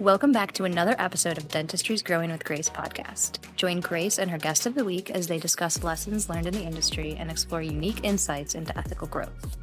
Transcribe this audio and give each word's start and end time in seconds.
Welcome 0.00 0.32
back 0.32 0.52
to 0.52 0.64
another 0.64 0.94
episode 0.98 1.36
of 1.36 1.48
Dentistry's 1.48 2.02
Growing 2.02 2.30
with 2.30 2.42
Grace 2.42 2.70
podcast. 2.70 3.38
Join 3.56 3.80
Grace 3.80 4.18
and 4.18 4.30
her 4.30 4.38
guest 4.38 4.64
of 4.64 4.74
the 4.74 4.82
week 4.82 5.10
as 5.10 5.26
they 5.26 5.38
discuss 5.38 5.84
lessons 5.84 6.30
learned 6.30 6.46
in 6.46 6.54
the 6.54 6.62
industry 6.62 7.16
and 7.16 7.30
explore 7.30 7.60
unique 7.60 8.02
insights 8.02 8.54
into 8.54 8.76
ethical 8.78 9.06
growth. 9.06 9.58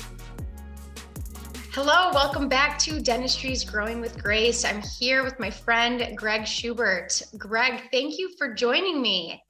Hello, 1.71 2.11
welcome 2.13 2.47
back 2.47 2.77
to 2.77 3.01
Dentistry's 3.01 3.63
Growing 3.63 3.99
with 3.99 4.21
Grace. 4.21 4.63
I'm 4.63 4.83
here 4.99 5.23
with 5.23 5.39
my 5.39 5.49
friend 5.49 6.15
Greg 6.15 6.45
Schubert. 6.45 7.19
Greg, 7.39 7.89
thank 7.91 8.19
you 8.19 8.29
for 8.37 8.53
joining 8.53 9.01
me. 9.01 9.41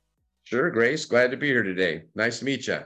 Sure, 0.46 0.72
Grace. 0.72 1.04
Glad 1.04 1.32
to 1.32 1.38
be 1.38 1.48
here 1.48 1.64
today. 1.64 2.04
Nice 2.16 2.40
to 2.40 2.46
meet 2.46 2.66
you. 2.66 2.80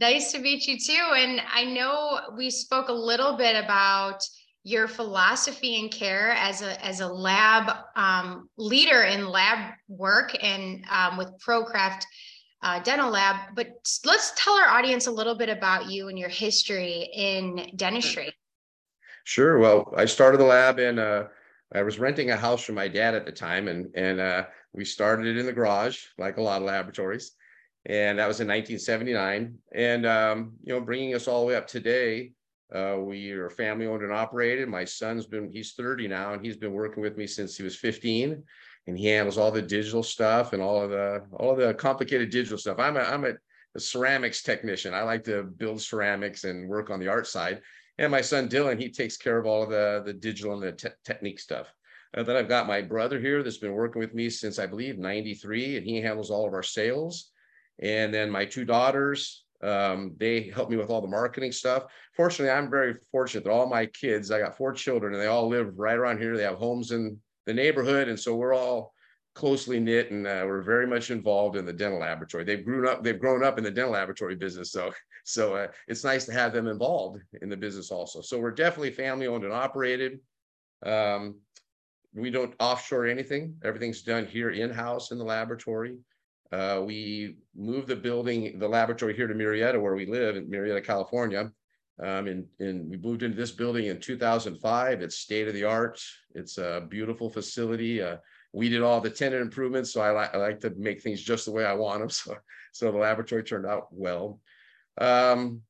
Nice 0.00 0.30
to 0.30 0.38
meet 0.38 0.68
you 0.68 0.78
too. 0.78 1.12
And 1.16 1.42
I 1.52 1.64
know 1.64 2.20
we 2.36 2.50
spoke 2.50 2.88
a 2.88 2.92
little 2.92 3.36
bit 3.36 3.56
about 3.56 4.22
your 4.68 4.86
philosophy 4.86 5.80
and 5.80 5.90
care 5.90 6.32
as 6.32 6.60
a 6.60 6.84
as 6.84 7.00
a 7.00 7.08
lab 7.08 7.74
um, 7.96 8.50
leader 8.58 9.04
in 9.04 9.26
lab 9.26 9.72
work 9.88 10.36
and 10.42 10.84
um, 10.90 11.16
with 11.16 11.30
ProCraft 11.38 12.02
uh, 12.62 12.78
Dental 12.80 13.10
Lab. 13.10 13.36
But 13.54 13.68
let's 14.04 14.32
tell 14.36 14.54
our 14.54 14.68
audience 14.68 15.06
a 15.06 15.10
little 15.10 15.36
bit 15.36 15.48
about 15.48 15.90
you 15.90 16.08
and 16.08 16.18
your 16.18 16.28
history 16.28 17.08
in 17.14 17.70
dentistry. 17.76 18.34
Sure. 19.24 19.58
Well, 19.58 19.94
I 19.96 20.04
started 20.04 20.38
the 20.38 20.44
lab 20.44 20.78
and 20.78 20.98
uh, 20.98 21.24
I 21.74 21.82
was 21.82 21.98
renting 21.98 22.30
a 22.30 22.36
house 22.36 22.62
from 22.62 22.74
my 22.74 22.88
dad 22.88 23.14
at 23.14 23.24
the 23.24 23.32
time, 23.32 23.68
and 23.68 23.88
and 23.94 24.20
uh, 24.20 24.44
we 24.74 24.84
started 24.84 25.26
it 25.26 25.38
in 25.38 25.46
the 25.46 25.52
garage, 25.52 25.98
like 26.18 26.36
a 26.36 26.42
lot 26.42 26.60
of 26.60 26.66
laboratories. 26.66 27.32
And 27.86 28.18
that 28.18 28.28
was 28.28 28.40
in 28.40 28.48
1979. 28.48 29.56
And 29.74 30.04
um, 30.04 30.52
you 30.62 30.74
know, 30.74 30.80
bringing 30.80 31.14
us 31.14 31.26
all 31.26 31.40
the 31.40 31.46
way 31.46 31.56
up 31.56 31.66
today 31.66 32.32
uh, 32.74 32.96
we 32.98 33.30
are 33.30 33.48
family 33.48 33.86
owned 33.86 34.02
and 34.02 34.12
operated. 34.12 34.68
My 34.68 34.84
son's 34.84 35.26
been, 35.26 35.50
he's 35.50 35.72
30 35.72 36.08
now, 36.08 36.34
and 36.34 36.44
he's 36.44 36.56
been 36.56 36.72
working 36.72 37.02
with 37.02 37.16
me 37.16 37.26
since 37.26 37.56
he 37.56 37.62
was 37.62 37.76
15. 37.76 38.42
And 38.86 38.98
he 38.98 39.06
handles 39.06 39.36
all 39.36 39.50
the 39.50 39.62
digital 39.62 40.02
stuff 40.02 40.54
and 40.54 40.62
all 40.62 40.82
of 40.82 40.90
the 40.90 41.22
all 41.32 41.50
of 41.50 41.58
the 41.58 41.74
complicated 41.74 42.30
digital 42.30 42.56
stuff. 42.56 42.78
I'm 42.78 42.96
a 42.96 43.00
I'm 43.00 43.26
a, 43.26 43.32
a 43.74 43.80
ceramics 43.80 44.42
technician. 44.42 44.94
I 44.94 45.02
like 45.02 45.24
to 45.24 45.42
build 45.42 45.82
ceramics 45.82 46.44
and 46.44 46.70
work 46.70 46.88
on 46.88 46.98
the 46.98 47.08
art 47.08 47.26
side. 47.26 47.60
And 47.98 48.10
my 48.10 48.22
son 48.22 48.48
Dylan, 48.48 48.80
he 48.80 48.90
takes 48.90 49.18
care 49.18 49.38
of 49.38 49.44
all 49.44 49.62
of 49.62 49.68
the 49.68 50.02
the 50.06 50.14
digital 50.14 50.54
and 50.54 50.62
the 50.62 50.72
te- 50.72 50.96
technique 51.04 51.38
stuff. 51.38 51.70
And 52.14 52.26
then 52.26 52.36
I've 52.36 52.48
got 52.48 52.66
my 52.66 52.80
brother 52.80 53.20
here 53.20 53.42
that's 53.42 53.58
been 53.58 53.74
working 53.74 54.00
with 54.00 54.14
me 54.14 54.30
since 54.30 54.58
I 54.58 54.66
believe 54.66 54.98
93, 54.98 55.76
and 55.76 55.86
he 55.86 56.00
handles 56.00 56.30
all 56.30 56.46
of 56.46 56.54
our 56.54 56.62
sales. 56.62 57.30
And 57.80 58.12
then 58.12 58.30
my 58.30 58.46
two 58.46 58.64
daughters, 58.64 59.44
um, 59.62 60.14
they 60.18 60.50
help 60.54 60.70
me 60.70 60.76
with 60.76 60.90
all 60.90 61.00
the 61.00 61.08
marketing 61.08 61.52
stuff. 61.52 61.84
Fortunately, 62.14 62.50
I'm 62.50 62.70
very 62.70 62.94
fortunate 63.10 63.44
that 63.44 63.50
all 63.50 63.68
my 63.68 63.86
kids, 63.86 64.30
I 64.30 64.40
got 64.40 64.56
four 64.56 64.72
children 64.72 65.14
and 65.14 65.22
they 65.22 65.26
all 65.26 65.48
live 65.48 65.76
right 65.76 65.96
around 65.96 66.18
here. 66.18 66.36
They 66.36 66.44
have 66.44 66.58
homes 66.58 66.92
in 66.92 67.18
the 67.46 67.54
neighborhood. 67.54 68.08
And 68.08 68.18
so 68.18 68.36
we're 68.36 68.54
all 68.54 68.92
closely 69.34 69.80
knit 69.80 70.10
and 70.10 70.26
uh, 70.26 70.42
we're 70.46 70.62
very 70.62 70.86
much 70.86 71.10
involved 71.10 71.56
in 71.56 71.66
the 71.66 71.72
dental 71.72 72.00
laboratory. 72.00 72.44
They've 72.44 72.64
grown 72.64 72.86
up, 72.86 73.02
they've 73.02 73.18
grown 73.18 73.42
up 73.42 73.58
in 73.58 73.64
the 73.64 73.70
dental 73.70 73.92
laboratory 73.92 74.36
business. 74.36 74.70
So, 74.70 74.92
so 75.24 75.54
uh, 75.54 75.68
it's 75.88 76.04
nice 76.04 76.24
to 76.26 76.32
have 76.32 76.52
them 76.52 76.68
involved 76.68 77.22
in 77.42 77.48
the 77.48 77.56
business 77.56 77.90
also. 77.90 78.20
So 78.20 78.38
we're 78.38 78.52
definitely 78.52 78.92
family 78.92 79.26
owned 79.26 79.44
and 79.44 79.52
operated. 79.52 80.20
Um, 80.84 81.40
we 82.14 82.30
don't 82.30 82.54
offshore 82.60 83.06
anything. 83.06 83.56
Everything's 83.64 84.02
done 84.02 84.26
here 84.26 84.50
in-house 84.50 85.10
in 85.10 85.18
the 85.18 85.24
laboratory. 85.24 85.98
Uh, 86.50 86.82
we 86.84 87.36
moved 87.54 87.88
the 87.88 87.96
building, 87.96 88.58
the 88.58 88.68
laboratory 88.68 89.14
here 89.14 89.26
to 89.26 89.34
Murrieta, 89.34 89.80
where 89.80 89.94
we 89.94 90.06
live 90.06 90.36
in 90.36 90.50
Murrieta, 90.50 90.82
California. 90.82 91.50
Um, 92.00 92.28
and, 92.28 92.46
and 92.60 92.88
we 92.88 92.96
moved 92.96 93.22
into 93.22 93.36
this 93.36 93.50
building 93.50 93.86
in 93.86 94.00
2005. 94.00 95.02
It's 95.02 95.18
state 95.18 95.48
of 95.48 95.54
the 95.54 95.64
art. 95.64 96.00
It's 96.34 96.56
a 96.58 96.86
beautiful 96.88 97.28
facility. 97.28 98.00
Uh, 98.00 98.18
we 98.52 98.68
did 98.68 98.82
all 98.82 99.00
the 99.00 99.10
tenant 99.10 99.42
improvements, 99.42 99.92
so 99.92 100.00
I, 100.00 100.12
li- 100.12 100.30
I 100.32 100.36
like 100.36 100.60
to 100.60 100.70
make 100.76 101.02
things 101.02 101.20
just 101.20 101.44
the 101.44 101.52
way 101.52 101.64
I 101.64 101.74
want 101.74 102.00
them. 102.00 102.08
So, 102.12 102.36
so 102.72 102.92
the 102.92 102.98
laboratory 102.98 103.42
turned 103.42 103.66
out 103.66 103.88
well. 103.90 104.40
Um, 105.00 105.62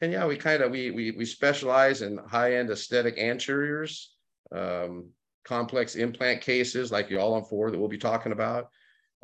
and 0.00 0.12
yeah, 0.12 0.26
we 0.26 0.36
kind 0.36 0.62
of 0.62 0.70
we 0.70 0.90
we 0.90 1.10
we 1.12 1.24
specialize 1.24 2.02
in 2.02 2.16
high-end 2.16 2.70
aesthetic 2.70 3.18
anteriors, 3.18 4.14
um, 4.50 5.10
complex 5.44 5.94
implant 5.94 6.40
cases 6.40 6.90
like 6.90 7.08
the 7.08 7.18
all-on-four 7.18 7.70
that 7.70 7.78
we'll 7.78 7.88
be 7.88 7.98
talking 7.98 8.32
about. 8.32 8.70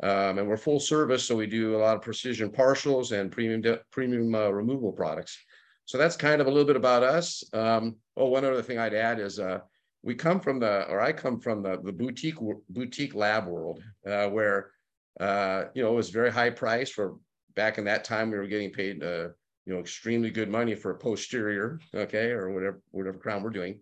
Um, 0.03 0.37
and 0.37 0.47
we're 0.47 0.57
full 0.57 0.79
service, 0.79 1.23
so 1.23 1.35
we 1.35 1.47
do 1.47 1.75
a 1.75 1.79
lot 1.79 1.95
of 1.95 2.03
precision 2.03 2.49
partials 2.49 3.19
and 3.19 3.31
premium 3.31 3.79
premium 3.91 4.35
uh, 4.35 4.49
removal 4.49 4.91
products. 4.91 5.37
So 5.85 5.97
that's 5.97 6.15
kind 6.15 6.39
of 6.39 6.47
a 6.47 6.49
little 6.51 6.67
bit 6.67 6.75
about 6.75 7.01
us. 7.01 7.43
Um, 7.53 7.95
oh, 8.15 8.27
one 8.27 8.45
other 8.45 8.61
thing 8.61 8.77
I'd 8.77 8.93
add 8.93 9.19
is 9.19 9.39
uh, 9.39 9.59
we 10.03 10.13
come 10.13 10.39
from 10.39 10.59
the, 10.59 10.87
or 10.87 11.01
I 11.01 11.13
come 11.13 11.39
from 11.39 11.63
the, 11.63 11.79
the 11.81 11.91
boutique 11.91 12.37
boutique 12.69 13.15
lab 13.15 13.47
world, 13.47 13.81
uh, 14.05 14.27
where 14.27 14.71
uh, 15.19 15.65
you 15.73 15.81
know 15.81 15.93
it 15.93 15.95
was 15.95 16.11
very 16.11 16.31
high 16.31 16.51
price 16.51 16.91
for 16.91 17.15
back 17.55 17.79
in 17.79 17.85
that 17.85 18.03
time. 18.03 18.29
We 18.29 18.37
were 18.37 18.47
getting 18.47 18.71
paid, 18.71 19.03
uh, 19.03 19.29
you 19.65 19.73
know, 19.73 19.79
extremely 19.79 20.29
good 20.29 20.49
money 20.49 20.75
for 20.75 20.91
a 20.91 20.97
posterior, 20.97 21.79
okay, 21.95 22.29
or 22.29 22.51
whatever 22.51 22.81
whatever 22.91 23.17
crown 23.17 23.41
we're 23.41 23.49
doing. 23.49 23.79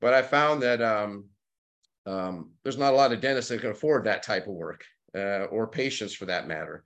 But 0.00 0.14
I 0.14 0.22
found 0.22 0.62
that 0.62 0.80
um, 0.80 1.24
um, 2.06 2.50
there's 2.62 2.78
not 2.78 2.92
a 2.92 2.96
lot 2.96 3.12
of 3.12 3.20
dentists 3.20 3.50
that 3.50 3.60
can 3.60 3.70
afford 3.70 4.04
that 4.04 4.22
type 4.22 4.46
of 4.46 4.54
work 4.54 4.84
uh, 5.16 5.44
or 5.50 5.66
patients 5.66 6.14
for 6.14 6.26
that 6.26 6.48
matter. 6.48 6.84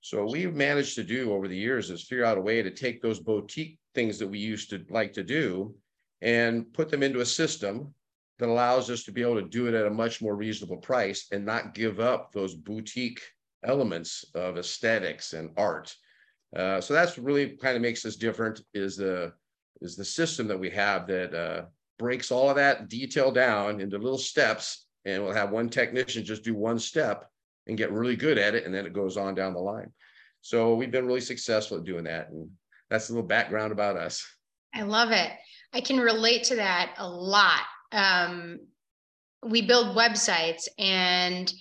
So 0.00 0.24
we've 0.24 0.54
managed 0.54 0.94
to 0.96 1.04
do 1.04 1.32
over 1.32 1.48
the 1.48 1.56
years 1.56 1.90
is 1.90 2.04
figure 2.04 2.24
out 2.24 2.38
a 2.38 2.40
way 2.40 2.62
to 2.62 2.70
take 2.70 3.02
those 3.02 3.18
boutique 3.18 3.78
things 3.94 4.18
that 4.18 4.28
we 4.28 4.38
used 4.38 4.70
to 4.70 4.84
like 4.88 5.12
to 5.14 5.24
do 5.24 5.74
and 6.22 6.72
put 6.72 6.90
them 6.90 7.02
into 7.02 7.20
a 7.20 7.26
system 7.26 7.92
that 8.38 8.48
allows 8.48 8.90
us 8.90 9.04
to 9.04 9.12
be 9.12 9.22
able 9.22 9.40
to 9.40 9.48
do 9.48 9.66
it 9.66 9.74
at 9.74 9.86
a 9.86 9.90
much 9.90 10.20
more 10.20 10.36
reasonable 10.36 10.76
price 10.76 11.26
and 11.32 11.44
not 11.44 11.74
give 11.74 11.98
up 12.00 12.32
those 12.32 12.54
boutique 12.54 13.20
elements 13.64 14.24
of 14.34 14.58
aesthetics 14.58 15.32
and 15.32 15.50
art. 15.56 15.94
Uh, 16.54 16.80
so 16.80 16.94
that's 16.94 17.18
really 17.18 17.56
kind 17.56 17.76
of 17.76 17.82
makes 17.82 18.04
us 18.04 18.16
different 18.16 18.60
is 18.74 18.96
the 18.96 19.32
is 19.82 19.96
the 19.96 20.04
system 20.04 20.46
that 20.48 20.58
we 20.58 20.70
have 20.70 21.06
that 21.06 21.34
uh, 21.34 21.64
breaks 21.98 22.30
all 22.30 22.48
of 22.48 22.56
that 22.56 22.88
detail 22.88 23.30
down 23.30 23.80
into 23.80 23.98
little 23.98 24.18
steps 24.18 24.86
and 25.04 25.22
we'll 25.22 25.32
have 25.32 25.50
one 25.50 25.68
technician 25.68 26.24
just 26.24 26.44
do 26.44 26.54
one 26.54 26.78
step 26.78 27.30
and 27.66 27.78
get 27.78 27.92
really 27.92 28.16
good 28.16 28.38
at 28.38 28.54
it. 28.54 28.64
And 28.64 28.74
then 28.74 28.86
it 28.86 28.92
goes 28.92 29.16
on 29.16 29.34
down 29.34 29.54
the 29.54 29.60
line. 29.60 29.92
So 30.40 30.74
we've 30.74 30.90
been 30.90 31.06
really 31.06 31.20
successful 31.20 31.78
at 31.78 31.84
doing 31.84 32.04
that. 32.04 32.28
And 32.30 32.50
that's 32.90 33.08
a 33.08 33.12
little 33.12 33.26
background 33.26 33.72
about 33.72 33.96
us. 33.96 34.26
I 34.74 34.82
love 34.82 35.10
it. 35.10 35.30
I 35.72 35.80
can 35.80 35.98
relate 35.98 36.44
to 36.44 36.56
that 36.56 36.94
a 36.98 37.08
lot. 37.08 37.62
Um, 37.92 38.60
we 39.42 39.62
build 39.62 39.96
websites 39.96 40.68
and 40.78 41.52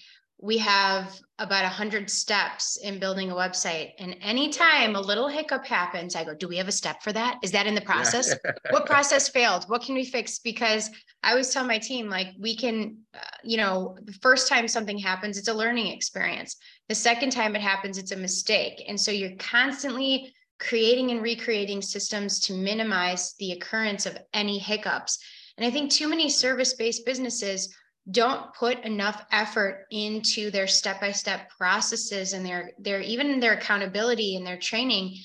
we 0.46 0.60
have 0.60 1.20
about 1.40 1.64
100 1.64 2.08
steps 2.08 2.78
in 2.78 3.00
building 3.00 3.32
a 3.32 3.36
website. 3.36 3.94
And 3.98 4.16
anytime 4.22 4.96
a 4.96 5.02
little 5.02 5.28
hiccup 5.28 5.66
happens 5.66 6.16
i 6.16 6.24
go 6.24 6.36
do 6.36 6.48
we 6.48 6.56
have 6.58 6.68
a 6.68 6.72
step 6.72 7.02
for 7.02 7.12
that? 7.14 7.40
Is 7.42 7.52
that 7.52 7.66
in 7.66 7.74
the 7.74 7.82
process? 7.82 8.36
Yeah. 8.46 8.52
what 8.70 8.86
process 8.94 9.28
failed? 9.28 9.66
What 9.68 9.82
can 9.82 9.96
we 9.96 10.06
fix? 10.06 10.38
Because 10.38 10.92
i 11.24 11.32
always 11.32 11.50
tell 11.50 11.66
my 11.66 11.80
team 11.80 12.10
like 12.10 12.28
we 12.40 12.56
can 12.56 12.98
uh, 13.16 13.38
you 13.44 13.58
know 13.58 13.98
the 14.04 14.14
first 14.22 14.48
time 14.48 14.68
something 14.68 15.00
happens 15.00 15.40
it's 15.40 15.48
a 15.48 15.54
learning 15.54 15.88
experience. 15.88 16.58
The 16.90 16.96
second 16.96 17.32
time 17.32 17.56
it 17.56 17.62
happens 17.62 17.98
it's 17.98 18.12
a 18.12 18.18
mistake. 18.28 18.84
And 18.88 19.02
so 19.02 19.10
you're 19.12 19.36
constantly 19.40 20.32
creating 20.60 21.10
and 21.10 21.24
recreating 21.24 21.82
systems 21.82 22.40
to 22.42 22.54
minimize 22.54 23.34
the 23.40 23.54
occurrence 23.54 24.06
of 24.06 24.18
any 24.34 24.60
hiccups. 24.60 25.18
And 25.58 25.66
i 25.66 25.72
think 25.72 25.90
too 25.90 26.08
many 26.08 26.30
service-based 26.30 27.04
businesses 27.04 27.76
don't 28.10 28.54
put 28.54 28.84
enough 28.84 29.26
effort 29.32 29.86
into 29.90 30.52
their 30.52 30.68
step-by-step 30.68 31.50
processes 31.58 32.34
and 32.34 32.46
their 32.46 32.72
their 32.78 33.02
even 33.02 33.40
their 33.40 33.54
accountability 33.54 34.36
and 34.36 34.46
their 34.46 34.60
training 34.60 35.16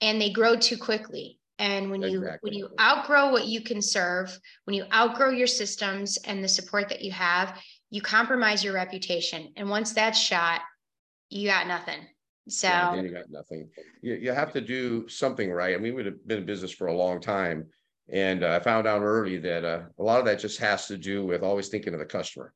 and 0.00 0.20
they 0.20 0.30
grow 0.30 0.56
too 0.56 0.78
quickly. 0.78 1.38
And 1.58 1.90
when 1.90 2.00
you 2.00 2.26
when 2.40 2.54
you 2.54 2.70
outgrow 2.80 3.30
what 3.30 3.46
you 3.46 3.60
can 3.60 3.82
serve 3.82 4.38
when 4.64 4.74
you 4.74 4.84
outgrow 4.94 5.28
your 5.28 5.46
systems 5.46 6.16
and 6.24 6.42
the 6.42 6.48
support 6.48 6.88
that 6.88 7.02
you 7.02 7.12
have 7.12 7.60
you 7.90 8.00
compromise 8.00 8.64
your 8.64 8.72
reputation. 8.72 9.52
And 9.56 9.68
once 9.68 9.92
that's 9.92 10.18
shot 10.18 10.62
you 11.28 11.48
got 11.48 11.66
nothing. 11.66 12.00
So 12.48 12.68
yeah, 12.68 12.94
you 12.94 13.10
got 13.10 13.30
nothing. 13.30 13.68
You, 14.00 14.14
you 14.14 14.32
have 14.32 14.52
to 14.54 14.60
do 14.60 15.08
something 15.08 15.52
right. 15.52 15.76
I 15.76 15.78
mean, 15.78 15.94
we've 15.94 16.26
been 16.26 16.38
in 16.38 16.46
business 16.46 16.72
for 16.72 16.88
a 16.88 16.96
long 16.96 17.20
time 17.20 17.66
and 18.12 18.44
uh, 18.44 18.58
I 18.60 18.64
found 18.64 18.86
out 18.86 19.02
early 19.02 19.38
that 19.38 19.64
uh, 19.64 19.82
a 19.98 20.02
lot 20.02 20.18
of 20.18 20.26
that 20.26 20.40
just 20.40 20.58
has 20.58 20.86
to 20.86 20.96
do 20.96 21.24
with 21.24 21.42
always 21.42 21.68
thinking 21.68 21.94
of 21.94 22.00
the 22.00 22.06
customer. 22.06 22.52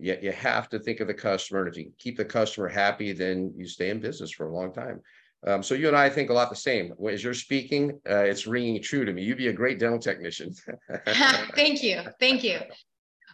Yet 0.00 0.22
you 0.22 0.32
have 0.32 0.68
to 0.70 0.78
think 0.78 1.00
of 1.00 1.06
the 1.06 1.14
customer. 1.14 1.60
And 1.60 1.68
if 1.68 1.76
you 1.76 1.92
keep 1.98 2.16
the 2.16 2.24
customer 2.24 2.68
happy, 2.68 3.12
then 3.12 3.52
you 3.56 3.66
stay 3.66 3.90
in 3.90 4.00
business 4.00 4.30
for 4.30 4.48
a 4.48 4.54
long 4.54 4.72
time. 4.72 5.00
Um, 5.46 5.62
so 5.62 5.74
you 5.74 5.88
and 5.88 5.96
I 5.96 6.08
think 6.08 6.30
a 6.30 6.32
lot 6.32 6.50
the 6.50 6.56
same. 6.56 6.94
As 7.10 7.22
you're 7.22 7.34
speaking, 7.34 8.00
uh, 8.08 8.18
it's 8.18 8.46
ringing 8.46 8.80
true 8.80 9.04
to 9.04 9.12
me. 9.12 9.22
You'd 9.22 9.38
be 9.38 9.48
a 9.48 9.52
great 9.52 9.78
dental 9.78 9.98
technician. 9.98 10.54
Thank 11.54 11.82
you. 11.82 12.00
Thank 12.20 12.44
you. 12.44 12.60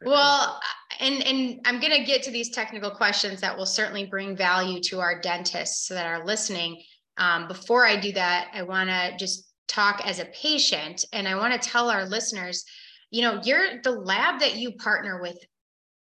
Well, 0.05 0.59
and 1.01 1.23
and 1.27 1.61
I'm 1.65 1.81
going 1.81 1.93
to 1.93 2.05
get 2.05 2.23
to 2.25 2.31
these 2.31 2.51
technical 2.51 2.91
questions 2.91 3.41
that 3.41 3.57
will 3.57 3.67
certainly 3.67 4.07
bring 4.07 4.37
value 4.37 4.81
to 4.85 5.01
our 5.01 5.21
dentists 5.21 5.89
that 5.89 6.07
are 6.07 6.25
listening. 6.25 6.83
Um, 7.19 7.47
before 7.49 7.85
I 7.85 8.01
do 8.01 8.13
that, 8.13 8.49
I 8.55 8.63
want 8.63 8.89
to 8.89 9.17
just 9.19 9.48
talk 9.69 10.01
as 10.05 10.19
a 10.19 10.25
patient 10.27 11.05
and 11.13 11.29
i 11.29 11.35
want 11.35 11.53
to 11.53 11.69
tell 11.69 11.89
our 11.91 12.07
listeners 12.07 12.65
you 13.11 13.23
know 13.23 13.41
you're 13.45 13.81
the 13.83 13.91
lab 13.91 14.41
that 14.41 14.57
you 14.57 14.73
partner 14.73 15.21
with 15.23 15.39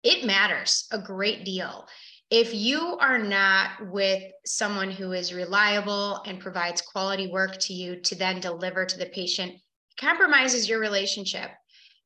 it 0.03 0.25
matters 0.25 0.87
a 0.91 0.99
great 0.99 1.43
deal. 1.43 1.87
If 2.29 2.53
you 2.53 2.97
are 2.99 3.17
not 3.17 3.89
with 3.91 4.23
someone 4.45 4.91
who 4.91 5.13
is 5.13 5.33
reliable 5.33 6.21
and 6.25 6.39
provides 6.39 6.81
quality 6.81 7.27
work 7.27 7.57
to 7.61 7.73
you 7.73 7.99
to 8.01 8.15
then 8.15 8.39
deliver 8.39 8.85
to 8.85 8.97
the 8.97 9.07
patient, 9.07 9.53
compromises 9.99 10.69
your 10.69 10.79
relationship. 10.79 11.49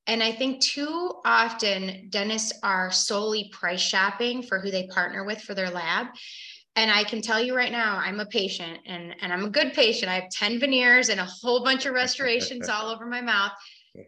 And 0.07 0.23
I 0.23 0.31
think 0.31 0.61
too 0.61 1.21
often 1.25 2.09
dentists 2.09 2.53
are 2.63 2.91
solely 2.91 3.49
price 3.53 3.81
shopping 3.81 4.43
for 4.43 4.59
who 4.59 4.71
they 4.71 4.87
partner 4.87 5.23
with 5.23 5.41
for 5.41 5.53
their 5.53 5.69
lab. 5.69 6.07
And 6.75 6.89
I 6.89 7.03
can 7.03 7.21
tell 7.21 7.39
you 7.39 7.55
right 7.55 7.71
now, 7.71 7.97
I'm 7.97 8.19
a 8.19 8.25
patient 8.25 8.79
and, 8.85 9.15
and 9.21 9.31
I'm 9.31 9.45
a 9.45 9.49
good 9.49 9.73
patient. 9.73 10.09
I 10.11 10.15
have 10.15 10.29
10 10.31 10.59
veneers 10.59 11.09
and 11.09 11.19
a 11.19 11.25
whole 11.25 11.63
bunch 11.63 11.85
of 11.85 11.93
restorations 11.93 12.67
all 12.67 12.89
over 12.93 13.05
my 13.05 13.21
mouth. 13.21 13.51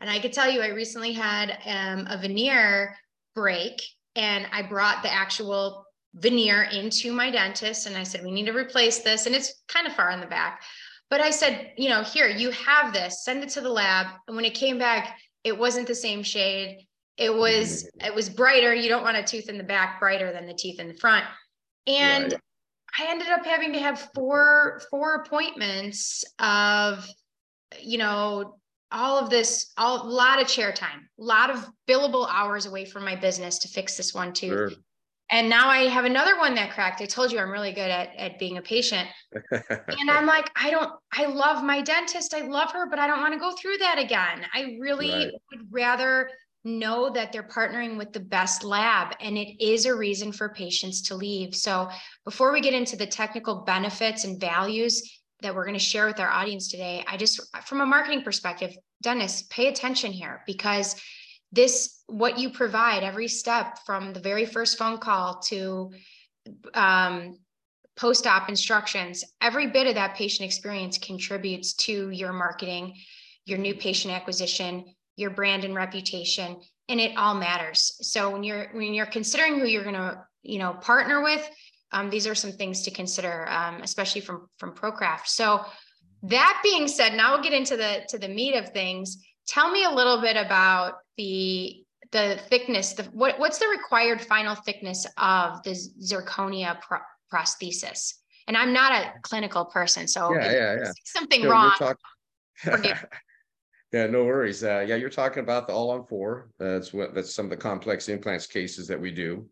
And 0.01 0.09
I 0.09 0.19
could 0.19 0.33
tell 0.33 0.49
you, 0.49 0.61
I 0.61 0.69
recently 0.69 1.13
had 1.13 1.59
um, 1.65 2.07
a 2.09 2.17
veneer 2.17 2.95
break 3.35 3.79
and 4.15 4.47
I 4.51 4.63
brought 4.63 5.03
the 5.03 5.13
actual 5.13 5.85
veneer 6.15 6.63
into 6.63 7.11
my 7.11 7.29
dentist 7.29 7.85
and 7.85 7.95
I 7.95 8.03
said, 8.03 8.23
we 8.23 8.31
need 8.31 8.47
to 8.47 8.53
replace 8.53 8.99
this. 8.99 9.27
And 9.27 9.35
it's 9.35 9.61
kind 9.67 9.85
of 9.85 9.93
far 9.93 10.09
in 10.11 10.19
the 10.19 10.25
back. 10.25 10.63
But 11.09 11.21
I 11.21 11.29
said, 11.29 11.73
you 11.77 11.89
know, 11.89 12.01
here, 12.01 12.27
you 12.27 12.49
have 12.51 12.93
this, 12.93 13.23
send 13.23 13.43
it 13.43 13.49
to 13.49 13.61
the 13.61 13.69
lab. 13.69 14.07
And 14.27 14.35
when 14.35 14.45
it 14.45 14.55
came 14.55 14.79
back, 14.79 15.19
it 15.43 15.55
wasn't 15.55 15.87
the 15.87 15.93
same 15.93 16.23
shade. 16.23 16.79
It 17.17 17.33
was, 17.33 17.83
mm-hmm. 17.83 18.07
it 18.07 18.15
was 18.15 18.27
brighter. 18.27 18.73
You 18.73 18.89
don't 18.89 19.03
want 19.03 19.17
a 19.17 19.23
tooth 19.23 19.49
in 19.49 19.57
the 19.57 19.63
back 19.63 19.99
brighter 19.99 20.33
than 20.33 20.47
the 20.47 20.53
teeth 20.53 20.79
in 20.79 20.87
the 20.87 20.95
front. 20.95 21.25
And 21.85 22.33
right. 22.33 22.41
I 22.97 23.09
ended 23.09 23.27
up 23.29 23.45
having 23.45 23.73
to 23.73 23.79
have 23.79 24.09
four, 24.13 24.81
four 24.89 25.15
appointments 25.15 26.23
of, 26.39 27.07
you 27.81 27.97
know, 27.97 28.57
all 28.91 29.19
of 29.19 29.29
this, 29.29 29.73
a 29.77 29.93
lot 29.93 30.41
of 30.41 30.47
chair 30.47 30.71
time, 30.71 31.09
a 31.19 31.23
lot 31.23 31.49
of 31.49 31.67
billable 31.87 32.27
hours 32.29 32.65
away 32.65 32.85
from 32.85 33.03
my 33.03 33.15
business 33.15 33.59
to 33.59 33.67
fix 33.67 33.97
this 33.97 34.13
one 34.13 34.31
too. 34.31 34.47
Sure. 34.47 34.71
And 35.31 35.49
now 35.49 35.69
I 35.69 35.87
have 35.87 36.05
another 36.05 36.37
one 36.37 36.53
that 36.55 36.71
cracked. 36.71 37.01
I 37.01 37.05
told 37.05 37.31
you 37.31 37.39
I'm 37.39 37.49
really 37.49 37.71
good 37.71 37.89
at, 37.89 38.15
at 38.15 38.37
being 38.37 38.57
a 38.57 38.61
patient. 38.61 39.09
and 39.51 40.11
I'm 40.11 40.27
like, 40.27 40.51
I 40.55 40.69
don't, 40.69 40.91
I 41.11 41.25
love 41.25 41.63
my 41.63 41.81
dentist. 41.81 42.35
I 42.35 42.41
love 42.41 42.71
her, 42.71 42.87
but 42.87 42.99
I 42.99 43.07
don't 43.07 43.21
want 43.21 43.33
to 43.33 43.39
go 43.39 43.51
through 43.59 43.77
that 43.79 43.97
again. 43.97 44.45
I 44.53 44.77
really 44.79 45.09
right. 45.09 45.31
would 45.51 45.67
rather 45.71 46.29
know 46.65 47.09
that 47.11 47.31
they're 47.31 47.43
partnering 47.43 47.97
with 47.97 48.11
the 48.11 48.19
best 48.19 48.63
lab 48.63 49.15
and 49.21 49.37
it 49.37 49.63
is 49.63 49.85
a 49.85 49.95
reason 49.95 50.31
for 50.31 50.49
patients 50.49 51.03
to 51.03 51.15
leave. 51.15 51.55
So 51.55 51.89
before 52.25 52.51
we 52.51 52.59
get 52.59 52.73
into 52.73 52.95
the 52.95 53.05
technical 53.05 53.63
benefits 53.63 54.23
and 54.25 54.41
values, 54.41 55.21
that 55.41 55.53
we're 55.53 55.65
going 55.65 55.77
to 55.77 55.79
share 55.79 56.07
with 56.07 56.19
our 56.19 56.29
audience 56.29 56.69
today, 56.69 57.03
I 57.07 57.17
just, 57.17 57.39
from 57.65 57.81
a 57.81 57.85
marketing 57.85 58.23
perspective, 58.23 58.75
dentists, 59.03 59.43
pay 59.43 59.67
attention 59.67 60.11
here 60.11 60.41
because 60.47 60.95
this, 61.51 62.01
what 62.07 62.39
you 62.39 62.49
provide 62.49 63.03
every 63.03 63.27
step 63.27 63.77
from 63.85 64.13
the 64.13 64.19
very 64.19 64.45
first 64.45 64.77
phone 64.77 64.97
call 64.97 65.39
to 65.47 65.91
um, 66.73 67.37
post 67.95 68.25
op 68.25 68.49
instructions, 68.49 69.23
every 69.41 69.67
bit 69.67 69.87
of 69.87 69.95
that 69.95 70.15
patient 70.15 70.45
experience 70.45 70.97
contributes 70.97 71.73
to 71.73 72.09
your 72.09 72.33
marketing, 72.33 72.95
your 73.45 73.57
new 73.57 73.75
patient 73.75 74.13
acquisition, 74.13 74.85
your 75.15 75.29
brand 75.29 75.63
and 75.63 75.75
reputation, 75.75 76.57
and 76.89 76.99
it 76.99 77.17
all 77.17 77.35
matters. 77.35 77.97
So 78.01 78.29
when 78.29 78.43
you're 78.43 78.69
when 78.73 78.93
you're 78.93 79.05
considering 79.05 79.59
who 79.59 79.65
you're 79.65 79.83
going 79.83 79.95
to 79.95 80.23
you 80.43 80.59
know 80.59 80.73
partner 80.73 81.23
with, 81.23 81.47
um, 81.91 82.09
these 82.09 82.27
are 82.27 82.35
some 82.35 82.51
things 82.51 82.81
to 82.83 82.91
consider, 82.91 83.47
um, 83.49 83.81
especially 83.81 84.21
from 84.21 84.49
from 84.57 84.73
ProCraft. 84.73 85.27
So 85.27 85.65
that 86.23 86.59
being 86.63 86.87
said, 86.87 87.13
now 87.13 87.33
we'll 87.33 87.43
get 87.43 87.53
into 87.53 87.77
the 87.77 88.03
to 88.09 88.17
the 88.17 88.27
meat 88.27 88.55
of 88.55 88.69
things. 88.69 89.23
Tell 89.47 89.71
me 89.71 89.83
a 89.83 89.91
little 89.91 90.21
bit 90.21 90.37
about 90.37 90.95
the 91.17 91.83
the 92.11 92.39
thickness. 92.49 92.93
The 92.93 93.03
what 93.05 93.39
what's 93.39 93.59
the 93.59 93.67
required 93.67 94.21
final 94.21 94.55
thickness 94.55 95.05
of 95.17 95.63
the 95.63 95.71
zirconia 95.71 96.81
pro- 96.81 96.99
prosthesis? 97.31 98.15
And 98.47 98.55
I'm 98.55 98.73
not 98.73 98.91
a 98.91 99.13
clinical 99.23 99.65
person, 99.65 100.07
so 100.07 100.33
yeah, 100.33 100.51
yeah, 100.51 100.75
yeah. 100.83 100.91
something 101.03 101.43
so 101.43 101.49
wrong. 101.49 101.95
Yeah, 103.95 104.07
no 104.07 104.25
worries. 104.25 104.61
Uh, 104.61 104.83
yeah, 104.85 104.97
you're 104.97 105.09
talking 105.09 105.41
about 105.41 105.67
the 105.67 105.73
all 105.73 105.89
on 105.89 106.05
four. 106.05 106.49
That's 106.59 106.91
what 106.91 107.15
that's 107.15 107.33
some 107.33 107.45
of 107.45 107.49
the 107.49 107.55
complex 107.55 108.09
implants 108.09 108.45
cases 108.45 108.89
that 108.89 108.99
we 108.99 109.09
do. 109.09 109.45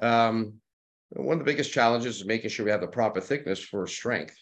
Um, 0.00 0.60
one 1.08 1.32
of 1.32 1.38
the 1.40 1.52
biggest 1.52 1.72
challenges 1.72 2.20
is 2.20 2.24
making 2.24 2.50
sure 2.50 2.64
we 2.64 2.70
have 2.70 2.82
the 2.82 2.86
proper 2.86 3.20
thickness 3.20 3.58
for 3.58 3.88
strength. 3.88 4.36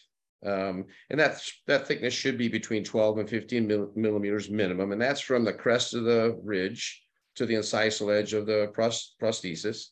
Um, 0.45 0.85
and 1.09 1.19
that, 1.19 1.41
that 1.65 1.87
thickness 1.87 2.13
should 2.13 2.37
be 2.37 2.47
between 2.47 2.83
12 2.83 3.17
and 3.17 3.27
15 3.27 3.65
mil, 3.65 3.91
millimeters 3.95 4.51
minimum. 4.51 4.91
And 4.91 5.01
that's 5.01 5.19
from 5.19 5.43
the 5.43 5.51
crest 5.51 5.95
of 5.95 6.03
the 6.03 6.39
ridge 6.43 7.01
to 7.33 7.47
the 7.47 7.55
incisal 7.55 8.15
edge 8.15 8.33
of 8.33 8.45
the 8.45 8.71
prosthesis. 8.77 9.85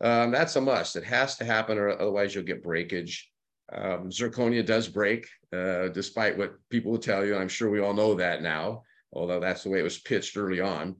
Um, 0.00 0.32
that's 0.32 0.56
a 0.56 0.60
must. 0.60 0.96
It 0.96 1.04
has 1.04 1.36
to 1.36 1.44
happen 1.44 1.78
or 1.78 1.90
otherwise 1.90 2.34
you'll 2.34 2.42
get 2.42 2.64
breakage. 2.64 3.30
Um, 3.72 4.10
zirconia 4.10 4.66
does 4.66 4.88
break, 4.88 5.28
uh, 5.52 5.88
despite 5.90 6.36
what 6.36 6.54
people 6.70 6.90
will 6.90 6.98
tell 6.98 7.24
you. 7.24 7.36
I'm 7.36 7.46
sure 7.48 7.70
we 7.70 7.80
all 7.80 7.94
know 7.94 8.14
that 8.14 8.42
now, 8.42 8.82
although 9.16 9.40
that's 9.40 9.62
the 9.62 9.70
way 9.70 9.80
it 9.80 9.84
was 9.84 9.98
pitched 9.98 10.36
early 10.36 10.60
on. 10.60 10.96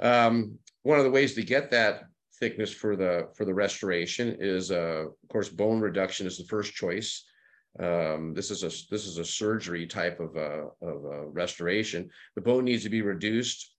Um, 0.00 0.58
one 0.82 0.98
of 0.98 1.04
the 1.04 1.10
ways 1.10 1.34
to 1.34 1.42
get 1.42 1.70
that 1.70 2.04
thickness 2.38 2.72
for 2.72 2.96
the 2.96 3.28
for 3.36 3.44
the 3.44 3.54
restoration 3.54 4.36
is, 4.40 4.70
uh, 4.70 5.04
of 5.06 5.28
course, 5.28 5.48
bone 5.48 5.80
reduction 5.80 6.26
is 6.26 6.38
the 6.38 6.44
first 6.44 6.74
choice. 6.74 7.24
Um, 7.78 8.34
this 8.34 8.50
is 8.50 8.62
a 8.64 8.70
this 8.90 9.06
is 9.06 9.18
a 9.18 9.24
surgery 9.24 9.86
type 9.86 10.18
of 10.18 10.36
uh, 10.36 10.66
of 10.82 11.04
uh, 11.04 11.26
restoration. 11.26 12.10
The 12.34 12.42
bone 12.42 12.64
needs 12.64 12.82
to 12.82 12.90
be 12.90 13.02
reduced, 13.02 13.74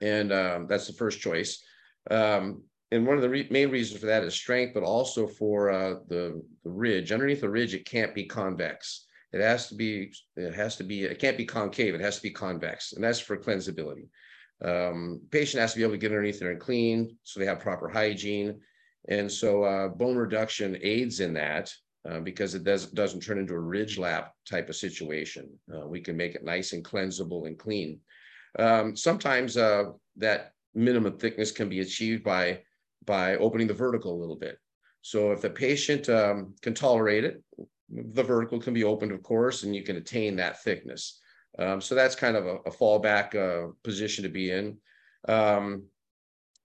and 0.00 0.32
um, 0.32 0.66
that's 0.66 0.86
the 0.86 0.92
first 0.92 1.20
choice. 1.20 1.64
Um, 2.10 2.64
and 2.90 3.06
one 3.06 3.16
of 3.16 3.22
the 3.22 3.30
re 3.30 3.46
main 3.50 3.70
reasons 3.70 4.00
for 4.00 4.06
that 4.06 4.24
is 4.24 4.34
strength, 4.34 4.74
but 4.74 4.82
also 4.82 5.26
for 5.26 5.70
uh, 5.70 5.94
the 6.08 6.42
the 6.64 6.70
ridge. 6.70 7.12
Underneath 7.12 7.40
the 7.40 7.48
ridge, 7.48 7.74
it 7.74 7.86
can't 7.86 8.14
be 8.14 8.26
convex. 8.26 9.03
It 9.34 9.40
has 9.40 9.68
to 9.68 9.74
be. 9.74 10.12
It 10.36 10.54
has 10.54 10.76
to 10.76 10.84
be. 10.84 11.04
It 11.04 11.18
can't 11.18 11.36
be 11.36 11.44
concave. 11.44 11.94
It 11.94 12.00
has 12.00 12.16
to 12.16 12.22
be 12.22 12.30
convex, 12.30 12.92
and 12.92 13.02
that's 13.02 13.18
for 13.18 13.36
cleansability. 13.36 14.06
Um, 14.64 15.20
patient 15.32 15.60
has 15.60 15.72
to 15.72 15.78
be 15.78 15.82
able 15.82 15.94
to 15.94 15.98
get 15.98 16.12
underneath 16.12 16.38
there 16.38 16.52
and 16.52 16.60
clean, 16.60 17.18
so 17.24 17.40
they 17.40 17.46
have 17.46 17.58
proper 17.58 17.88
hygiene. 17.88 18.60
And 19.08 19.30
so 19.30 19.64
uh, 19.64 19.88
bone 19.88 20.16
reduction 20.16 20.78
aids 20.80 21.18
in 21.18 21.34
that 21.34 21.72
uh, 22.08 22.20
because 22.20 22.54
it 22.54 22.64
does, 22.64 22.86
doesn't 22.86 23.20
turn 23.22 23.38
into 23.38 23.54
a 23.54 23.58
ridge 23.58 23.98
lap 23.98 24.32
type 24.48 24.68
of 24.68 24.76
situation. 24.76 25.50
Uh, 25.74 25.86
we 25.86 26.00
can 26.00 26.16
make 26.16 26.34
it 26.34 26.44
nice 26.44 26.72
and 26.72 26.84
cleansable 26.84 27.46
and 27.46 27.58
clean. 27.58 27.98
Um, 28.58 28.96
sometimes 28.96 29.56
uh, 29.56 29.84
that 30.16 30.52
minimum 30.74 31.18
thickness 31.18 31.50
can 31.50 31.68
be 31.68 31.80
achieved 31.80 32.22
by, 32.22 32.60
by 33.04 33.36
opening 33.36 33.66
the 33.66 33.74
vertical 33.74 34.14
a 34.14 34.20
little 34.20 34.36
bit. 34.36 34.58
So 35.02 35.32
if 35.32 35.42
the 35.42 35.50
patient 35.50 36.08
um, 36.08 36.54
can 36.62 36.72
tolerate 36.72 37.24
it, 37.24 37.42
the 37.94 38.22
vertical 38.22 38.60
can 38.60 38.74
be 38.74 38.84
opened, 38.84 39.12
of 39.12 39.22
course, 39.22 39.62
and 39.62 39.74
you 39.74 39.82
can 39.82 39.96
attain 39.96 40.36
that 40.36 40.62
thickness. 40.62 41.20
Um, 41.58 41.80
so 41.80 41.94
that's 41.94 42.16
kind 42.16 42.36
of 42.36 42.46
a, 42.46 42.56
a 42.66 42.70
fallback 42.70 43.34
uh, 43.34 43.72
position 43.84 44.24
to 44.24 44.30
be 44.30 44.50
in. 44.50 44.76
Um, 45.28 45.84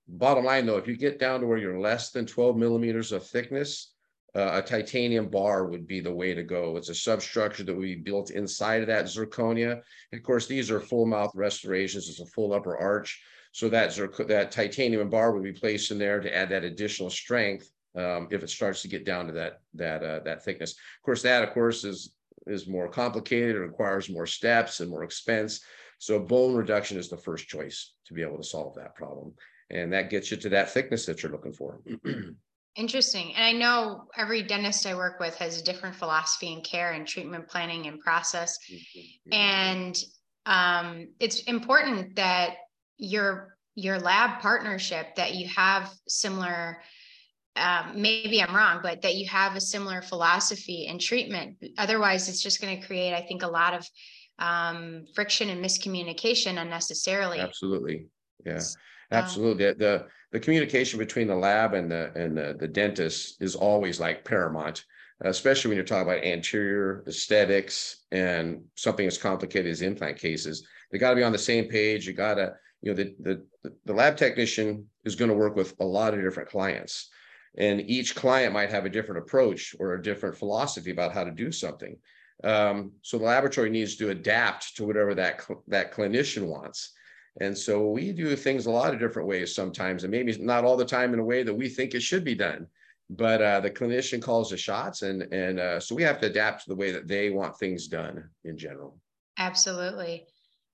bottom 0.08 0.44
line 0.44 0.66
though, 0.66 0.78
if 0.78 0.88
you 0.88 0.98
get 0.98 1.20
down 1.20 1.42
to 1.42 1.48
where 1.48 1.58
you're 1.58 1.80
less 1.80 2.12
than 2.12 2.26
12 2.26 2.58
millimeters 2.58 3.12
of 3.12 3.26
thickness, 3.26 3.94
uh, 4.36 4.52
a 4.54 4.62
titanium 4.62 5.30
bar 5.30 5.66
would 5.66 5.88
be 5.88 6.00
the 6.00 6.14
way 6.14 6.34
to 6.34 6.44
go. 6.44 6.78
It's 6.78 6.90
a 6.90 6.96
substructure 6.96 7.64
that 7.64 7.76
we 7.76 7.96
built 7.96 8.32
inside 8.32 8.82
of 8.82 8.88
that 8.88 9.06
zirconia. 9.06 9.82
And 10.12 10.20
of 10.20 10.24
course, 10.24 10.48
these 10.48 10.70
are 10.70 10.80
full 10.80 11.06
mouth 11.06 11.32
restorations. 11.36 12.10
It's 12.10 12.20
a 12.20 12.26
full 12.28 12.54
upper 12.54 12.78
arch. 12.78 13.22
So 13.52 13.70
that, 13.70 13.96
that 14.28 14.52
titanium 14.52 15.10
bar 15.10 15.32
would 15.32 15.44
be 15.44 15.52
placed 15.52 15.90
in 15.90 15.98
there 15.98 16.20
to 16.20 16.36
add 16.36 16.50
that 16.50 16.64
additional 16.64 17.10
strength 17.10 17.72
um, 17.96 18.28
if 18.32 18.44
it 18.44 18.50
starts 18.50 18.82
to 18.84 18.88
get 18.88 19.06
down 19.06 19.28
to 19.28 19.34
that, 19.34 19.62
that, 19.74 20.04
uh, 20.04 20.20
that 20.26 20.44
thickness. 20.44 20.72
Of 20.72 21.04
course, 21.04 21.22
that, 21.24 21.44
of 21.44 21.54
course, 21.54 21.84
is 21.84 22.14
is 22.48 22.68
more 22.68 22.90
complicated, 22.90 23.56
it 23.56 23.60
requires 23.60 24.10
more 24.10 24.26
steps 24.26 24.80
and 24.80 24.90
more 24.90 25.04
expense. 25.04 25.62
So 26.00 26.20
bone 26.20 26.56
reduction 26.56 26.98
is 26.98 27.10
the 27.10 27.18
first 27.18 27.48
choice 27.48 27.94
to 28.08 28.14
be 28.14 28.22
able 28.22 28.38
to 28.38 28.44
solve 28.44 28.76
that 28.76 28.96
problem. 28.96 29.34
And 29.70 29.94
that 29.94 30.10
gets 30.10 30.32
you 30.32 30.38
to 30.38 30.50
that 30.50 30.72
thickness 30.72 31.06
that 31.06 31.22
you're 31.22 31.32
looking 31.32 31.54
for. 31.54 31.82
Interesting. 32.76 33.36
And 33.36 33.44
I 33.44 33.52
know 33.52 34.06
every 34.18 34.42
dentist 34.42 34.86
I 34.86 34.96
work 34.96 35.20
with 35.20 35.36
has 35.36 35.60
a 35.60 35.64
different 35.64 35.96
philosophy 35.96 36.54
in 36.54 36.62
care 36.62 36.94
and 36.94 37.06
treatment 37.06 37.48
planning 37.48 37.88
and 37.88 38.00
process. 38.00 38.58
Mm-hmm. 38.72 39.34
And 39.34 40.04
um, 40.46 41.08
it's 41.20 41.42
important 41.42 42.16
that 42.16 42.56
your 42.98 43.56
your 43.76 44.00
lab 44.00 44.42
partnership 44.42 45.16
that 45.16 45.36
you 45.36 45.48
have 45.48 45.90
similar 46.08 46.82
um, 47.56 48.02
maybe 48.02 48.42
I'm 48.42 48.56
wrong, 48.56 48.80
but 48.82 49.02
that 49.02 49.16
you 49.16 49.28
have 49.28 49.56
a 49.56 49.62
similar 49.62 50.02
philosophy 50.02 50.88
and 50.88 51.00
treatment. 51.00 51.58
Otherwise, 51.78 52.30
it's 52.30 52.42
just 52.42 52.62
going 52.62 52.80
to 52.80 52.86
create, 52.86 53.14
I 53.14 53.22
think, 53.22 53.44
a 53.44 53.48
lot 53.48 53.74
of 53.74 53.88
um, 54.40 55.06
friction 55.14 55.50
and 55.50 55.64
miscommunication 55.64 56.60
unnecessarily. 56.62 57.40
Absolutely. 57.40 58.08
Yeah. 58.46 58.58
Um, 58.58 58.64
Absolutely. 59.12 59.68
Um, 59.68 59.76
the, 59.78 60.06
the 60.32 60.40
communication 60.40 61.00
between 61.00 61.28
the 61.28 61.36
lab 61.36 61.74
and 61.74 61.92
the 61.92 62.12
and 62.16 62.38
the, 62.38 62.56
the 62.60 62.68
dentist 62.68 63.42
is 63.42 63.56
always 63.56 64.00
like 64.00 64.24
paramount, 64.24 64.86
especially 65.22 65.70
when 65.70 65.76
you're 65.76 65.86
talking 65.86 66.10
about 66.10 66.24
anterior 66.24 67.04
aesthetics 67.08 68.06
and 68.12 68.64
something 68.76 69.08
as 69.08 69.18
complicated 69.18 69.72
as 69.72 69.82
implant 69.82 70.18
cases. 70.18 70.66
They 70.92 70.98
got 70.98 71.10
to 71.10 71.16
be 71.16 71.24
on 71.24 71.32
the 71.32 71.38
same 71.38 71.66
page. 71.66 72.08
You 72.08 72.14
got 72.14 72.36
to 72.36 72.54
you 72.82 72.92
know, 72.92 73.04
the, 73.04 73.16
the, 73.20 73.74
the 73.86 73.94
lab 73.94 74.18
technician 74.18 74.88
is 75.04 75.16
going 75.16 75.30
to 75.30 75.36
work 75.36 75.56
with 75.56 75.74
a 75.80 75.86
lot 75.86 76.14
of 76.14 76.22
different 76.22 76.50
clients. 76.50 77.10
And 77.58 77.82
each 77.82 78.16
client 78.16 78.54
might 78.54 78.70
have 78.70 78.86
a 78.86 78.90
different 78.90 79.24
approach 79.24 79.76
or 79.80 79.94
a 79.94 80.02
different 80.02 80.38
philosophy 80.38 80.92
about 80.92 81.14
how 81.14 81.24
to 81.24 81.32
do 81.32 81.52
something. 81.52 81.98
Um, 82.44 82.94
so 83.02 83.18
the 83.18 83.26
laboratory 83.26 83.70
needs 83.70 83.96
to 83.98 84.12
adapt 84.12 84.78
to 84.78 84.86
whatever 84.86 85.14
that, 85.16 85.46
that 85.68 85.94
clinician 85.94 86.48
wants. 86.48 86.94
And 87.42 87.58
so 87.58 87.90
we 87.90 88.12
do 88.12 88.36
things 88.36 88.66
a 88.66 88.72
lot 88.72 88.94
of 88.94 89.00
different 89.00 89.28
ways 89.28 89.54
sometimes, 89.54 90.04
and 90.04 90.12
maybe 90.12 90.36
not 90.38 90.64
all 90.64 90.78
the 90.78 90.86
time 90.86 91.14
in 91.14 91.20
a 91.20 91.24
way 91.24 91.44
that 91.44 91.54
we 91.54 91.70
think 91.70 91.94
it 91.94 92.02
should 92.02 92.24
be 92.24 92.36
done. 92.36 92.68
But 93.10 93.42
uh, 93.42 93.60
the 93.60 93.72
clinician 93.72 94.22
calls 94.22 94.52
the 94.52 94.58
shots, 94.58 95.02
and 95.02 95.24
and 95.34 95.60
uh, 95.60 95.80
so 95.80 95.96
we 95.96 96.04
have 96.04 96.20
to 96.20 96.28
adapt 96.28 96.64
to 96.64 96.70
the 96.70 96.76
way 96.76 96.92
that 96.92 97.08
they 97.08 97.32
want 97.32 97.58
things 97.58 97.88
done 97.88 98.30
in 98.44 98.58
general. 98.58 99.00
Absolutely. 99.38 100.28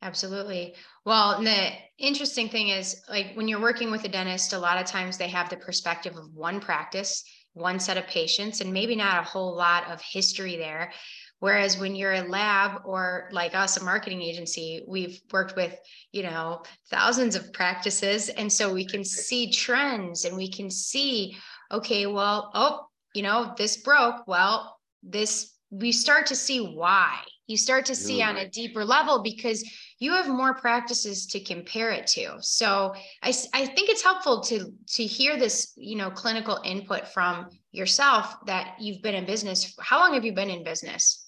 Absolutely. 0.05 0.75
Well, 1.03 1.41
the 1.41 1.71
interesting 1.97 2.47
thing 2.47 2.69
is 2.69 3.01
like 3.09 3.33
when 3.33 3.47
you're 3.47 3.59
working 3.59 3.89
with 3.89 4.03
a 4.03 4.07
dentist, 4.07 4.53
a 4.53 4.59
lot 4.59 4.77
of 4.79 4.85
times 4.85 5.17
they 5.17 5.29
have 5.29 5.49
the 5.49 5.57
perspective 5.57 6.15
of 6.15 6.31
one 6.31 6.59
practice, 6.59 7.23
one 7.53 7.79
set 7.79 7.97
of 7.97 8.05
patients, 8.05 8.61
and 8.61 8.71
maybe 8.71 8.95
not 8.95 9.19
a 9.19 9.27
whole 9.27 9.55
lot 9.55 9.89
of 9.89 9.99
history 10.01 10.57
there. 10.57 10.91
Whereas 11.39 11.79
when 11.79 11.95
you're 11.95 12.13
a 12.13 12.21
lab 12.21 12.83
or 12.85 13.29
like 13.31 13.55
us, 13.55 13.77
a 13.77 13.83
marketing 13.83 14.21
agency, 14.21 14.83
we've 14.87 15.19
worked 15.31 15.55
with, 15.55 15.75
you 16.11 16.21
know, 16.21 16.61
thousands 16.91 17.35
of 17.35 17.51
practices. 17.51 18.29
And 18.29 18.53
so 18.53 18.71
we 18.71 18.85
can 18.85 19.03
see 19.03 19.51
trends 19.51 20.25
and 20.25 20.37
we 20.37 20.51
can 20.51 20.69
see, 20.69 21.35
okay, 21.71 22.05
well, 22.05 22.51
oh, 22.53 22.85
you 23.15 23.23
know, 23.23 23.55
this 23.57 23.77
broke. 23.77 24.27
Well, 24.27 24.77
this, 25.01 25.54
we 25.69 25.91
start 25.91 26.27
to 26.27 26.35
see 26.35 26.59
why. 26.59 27.19
You 27.47 27.57
start 27.57 27.85
to 27.85 27.95
see 27.95 28.23
on 28.23 28.37
a 28.37 28.49
deeper 28.49 28.83
level 28.83 29.21
because 29.21 29.63
you 29.99 30.13
have 30.13 30.27
more 30.27 30.55
practices 30.55 31.27
to 31.27 31.39
compare 31.39 31.91
it 31.91 32.07
to. 32.07 32.37
So 32.41 32.93
I, 33.21 33.33
I 33.53 33.65
think 33.67 33.89
it's 33.89 34.01
helpful 34.01 34.41
to 34.41 34.73
to 34.95 35.03
hear 35.03 35.37
this, 35.37 35.73
you 35.75 35.95
know, 35.95 36.09
clinical 36.09 36.59
input 36.63 37.07
from 37.09 37.49
yourself 37.71 38.35
that 38.47 38.77
you've 38.79 39.03
been 39.03 39.15
in 39.15 39.25
business. 39.25 39.75
How 39.79 39.99
long 39.99 40.15
have 40.15 40.25
you 40.25 40.33
been 40.33 40.49
in 40.49 40.63
business? 40.63 41.24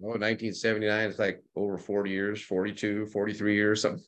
Oh, 0.00 0.14
1979 0.14 1.10
it's 1.10 1.18
like 1.18 1.42
over 1.56 1.76
40 1.76 2.10
years 2.10 2.40
42 2.42 3.06
43 3.06 3.54
years 3.54 3.82
something 3.82 4.04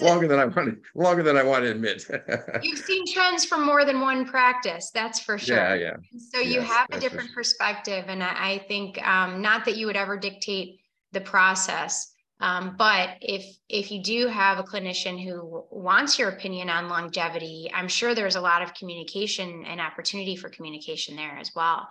longer 0.00 0.26
than 0.26 0.38
i 0.38 0.44
wanted 0.46 0.78
longer 0.94 1.22
than 1.22 1.36
i 1.36 1.42
want 1.42 1.62
to 1.62 1.70
admit. 1.70 2.04
You've 2.62 2.78
seen 2.78 3.04
trends 3.12 3.44
from 3.44 3.64
more 3.64 3.84
than 3.84 4.00
one 4.00 4.24
practice 4.24 4.90
that's 4.92 5.20
for 5.20 5.38
sure. 5.38 5.56
Yeah 5.56 5.74
yeah. 5.74 5.96
So 6.32 6.40
you 6.40 6.60
have 6.60 6.88
a 6.90 6.98
different 6.98 7.32
perspective 7.34 8.06
and 8.08 8.22
I, 8.22 8.52
I 8.52 8.64
think 8.66 9.00
um, 9.06 9.40
not 9.40 9.64
that 9.66 9.76
you 9.76 9.86
would 9.86 9.96
ever 9.96 10.16
dictate 10.16 10.80
the 11.12 11.20
process 11.20 12.12
um, 12.40 12.76
but 12.78 13.16
if 13.20 13.44
if 13.68 13.90
you 13.90 14.02
do 14.02 14.28
have 14.28 14.58
a 14.58 14.62
clinician 14.62 15.22
who 15.22 15.64
wants 15.70 16.18
your 16.18 16.28
opinion 16.28 16.70
on 16.70 16.88
longevity, 16.88 17.68
I'm 17.74 17.88
sure 17.88 18.14
there's 18.14 18.36
a 18.36 18.40
lot 18.40 18.62
of 18.62 18.74
communication 18.74 19.64
and 19.66 19.80
opportunity 19.80 20.36
for 20.36 20.48
communication 20.48 21.16
there 21.16 21.36
as 21.36 21.52
well. 21.54 21.88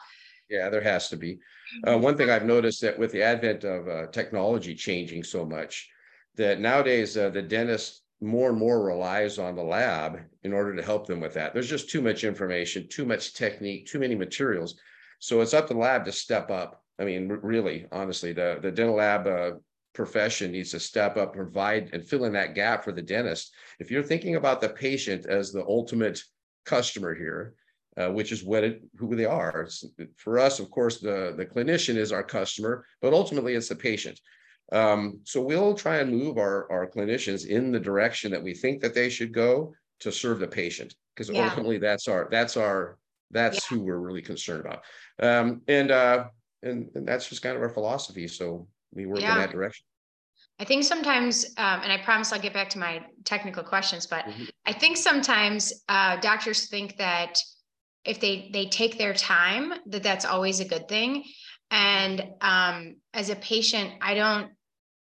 Yeah, 0.50 0.70
there 0.70 0.82
has 0.82 1.10
to 1.10 1.18
be. 1.18 1.40
Uh, 1.86 1.92
mm-hmm. 1.92 2.02
one 2.02 2.18
thing 2.18 2.30
I've 2.30 2.46
noticed 2.46 2.82
that 2.82 2.98
with 2.98 3.12
the 3.12 3.24
advent 3.24 3.64
of 3.64 3.88
uh, 3.88 4.08
technology 4.08 4.76
changing 4.76 5.24
so 5.24 5.46
much, 5.46 5.90
that 6.36 6.60
nowadays 6.60 7.18
uh, 7.18 7.30
the 7.30 7.42
dentist 7.42 8.04
more 8.22 8.50
and 8.50 8.58
more 8.58 8.84
relies 8.84 9.38
on 9.38 9.56
the 9.56 9.64
lab 9.64 10.20
in 10.44 10.54
order 10.54 10.76
to 10.76 10.82
help 10.82 11.06
them 11.06 11.20
with 11.20 11.34
that. 11.34 11.54
There's 11.54 11.70
just 11.70 11.90
too 11.90 12.02
much 12.02 12.24
information, 12.24 12.88
too 12.88 13.06
much 13.06 13.34
technique, 13.34 13.86
too 13.86 14.00
many 14.00 14.16
materials. 14.16 14.80
So 15.20 15.42
it's 15.42 15.54
up 15.54 15.68
to 15.68 15.74
the 15.74 15.80
lab 15.80 16.06
to 16.06 16.12
step 16.12 16.50
up. 16.50 16.84
I 17.00 17.04
mean, 17.06 17.28
really, 17.28 17.86
honestly, 17.92 18.34
the, 18.34 18.58
the 18.62 18.72
dental 18.72 18.96
lab 18.96 19.28
uh, 19.28 19.52
profession 19.94 20.52
needs 20.52 20.72
to 20.72 20.80
step 20.80 21.18
up, 21.18 21.34
provide 21.34 21.90
and 21.94 22.04
fill 22.04 22.26
in 22.26 22.34
that 22.34 22.56
gap 22.56 22.84
for 22.84 22.92
the 22.92 23.02
dentist. 23.02 23.54
If 23.80 23.92
you're 23.92 24.04
thinking 24.04 24.36
about 24.36 24.62
the 24.62 24.70
patient 24.70 25.26
as 25.28 25.52
the 25.52 25.66
ultimate 25.66 26.22
customer 26.66 27.14
here, 27.14 27.54
uh, 27.98 28.10
which 28.10 28.32
is 28.32 28.44
what 28.44 28.64
it, 28.64 28.82
who 28.98 29.16
they 29.16 29.26
are. 29.26 29.62
It's, 29.62 29.84
for 30.16 30.38
us, 30.40 30.60
of 30.60 30.70
course, 30.70 31.00
the, 31.00 31.34
the 31.36 31.46
clinician 31.46 31.96
is 31.96 32.12
our 32.12 32.24
customer, 32.24 32.86
but 33.02 33.14
ultimately 33.14 33.56
it's 33.56 33.70
the 33.70 33.76
patient. 33.76 34.20
Um, 34.72 35.20
so 35.24 35.42
we'll 35.42 35.74
try 35.74 35.98
and 35.98 36.12
move 36.12 36.38
our, 36.38 36.70
our 36.72 36.90
clinicians 36.90 37.48
in 37.48 37.72
the 37.72 37.80
direction 37.80 38.32
that 38.32 38.44
we 38.44 38.54
think 38.54 38.82
that 38.82 38.94
they 38.94 39.10
should 39.10 39.34
go 39.34 39.74
to 40.00 40.12
serve 40.12 40.40
the 40.40 40.48
patient, 40.48 40.94
because 41.16 41.30
yeah. 41.30 41.46
ultimately 41.46 41.78
that's 41.78 42.08
our 42.08 42.28
that's 42.30 42.58
our 42.58 42.98
that's 43.32 43.60
yeah. 43.72 43.78
who 43.78 43.84
we're 43.84 44.00
really 44.00 44.22
concerned 44.22 44.66
about. 44.66 44.84
Um, 45.20 45.62
and, 45.68 45.90
uh, 45.92 46.26
and 46.64 46.90
and 46.96 47.08
that's 47.08 47.30
just 47.30 47.42
kind 47.42 47.56
of 47.56 47.62
our 47.62 47.70
philosophy. 47.70 48.28
So 48.28 48.68
we 48.94 49.06
work 49.06 49.22
yeah. 49.22 49.34
in 49.34 49.40
that 49.40 49.52
direction. 49.52 49.86
I 50.60 50.66
think 50.66 50.84
sometimes, 50.84 51.46
um, 51.58 51.82
and 51.84 51.92
I 51.92 52.00
promise 52.04 52.34
I'll 52.34 52.40
get 52.40 52.54
back 52.54 52.70
to 52.72 52.80
my 52.80 53.06
technical 53.26 53.64
questions, 53.64 54.08
but 54.08 54.26
mm-hmm. 54.26 54.46
I 54.66 54.74
think 54.74 54.98
sometimes 54.98 55.84
uh, 55.88 56.18
doctors 56.18 56.68
think 56.68 56.98
that 56.98 57.40
if 58.08 58.20
they 58.20 58.50
they 58.54 58.66
take 58.68 58.98
their 58.98 59.14
time, 59.14 59.74
that 59.88 60.04
that's 60.04 60.26
always 60.26 60.60
a 60.60 60.66
good 60.66 60.88
thing. 60.88 61.24
And 61.70 62.26
um, 62.42 62.96
as 63.14 63.30
a 63.30 63.36
patient, 63.36 63.92
I 64.02 64.14
don't 64.14 64.52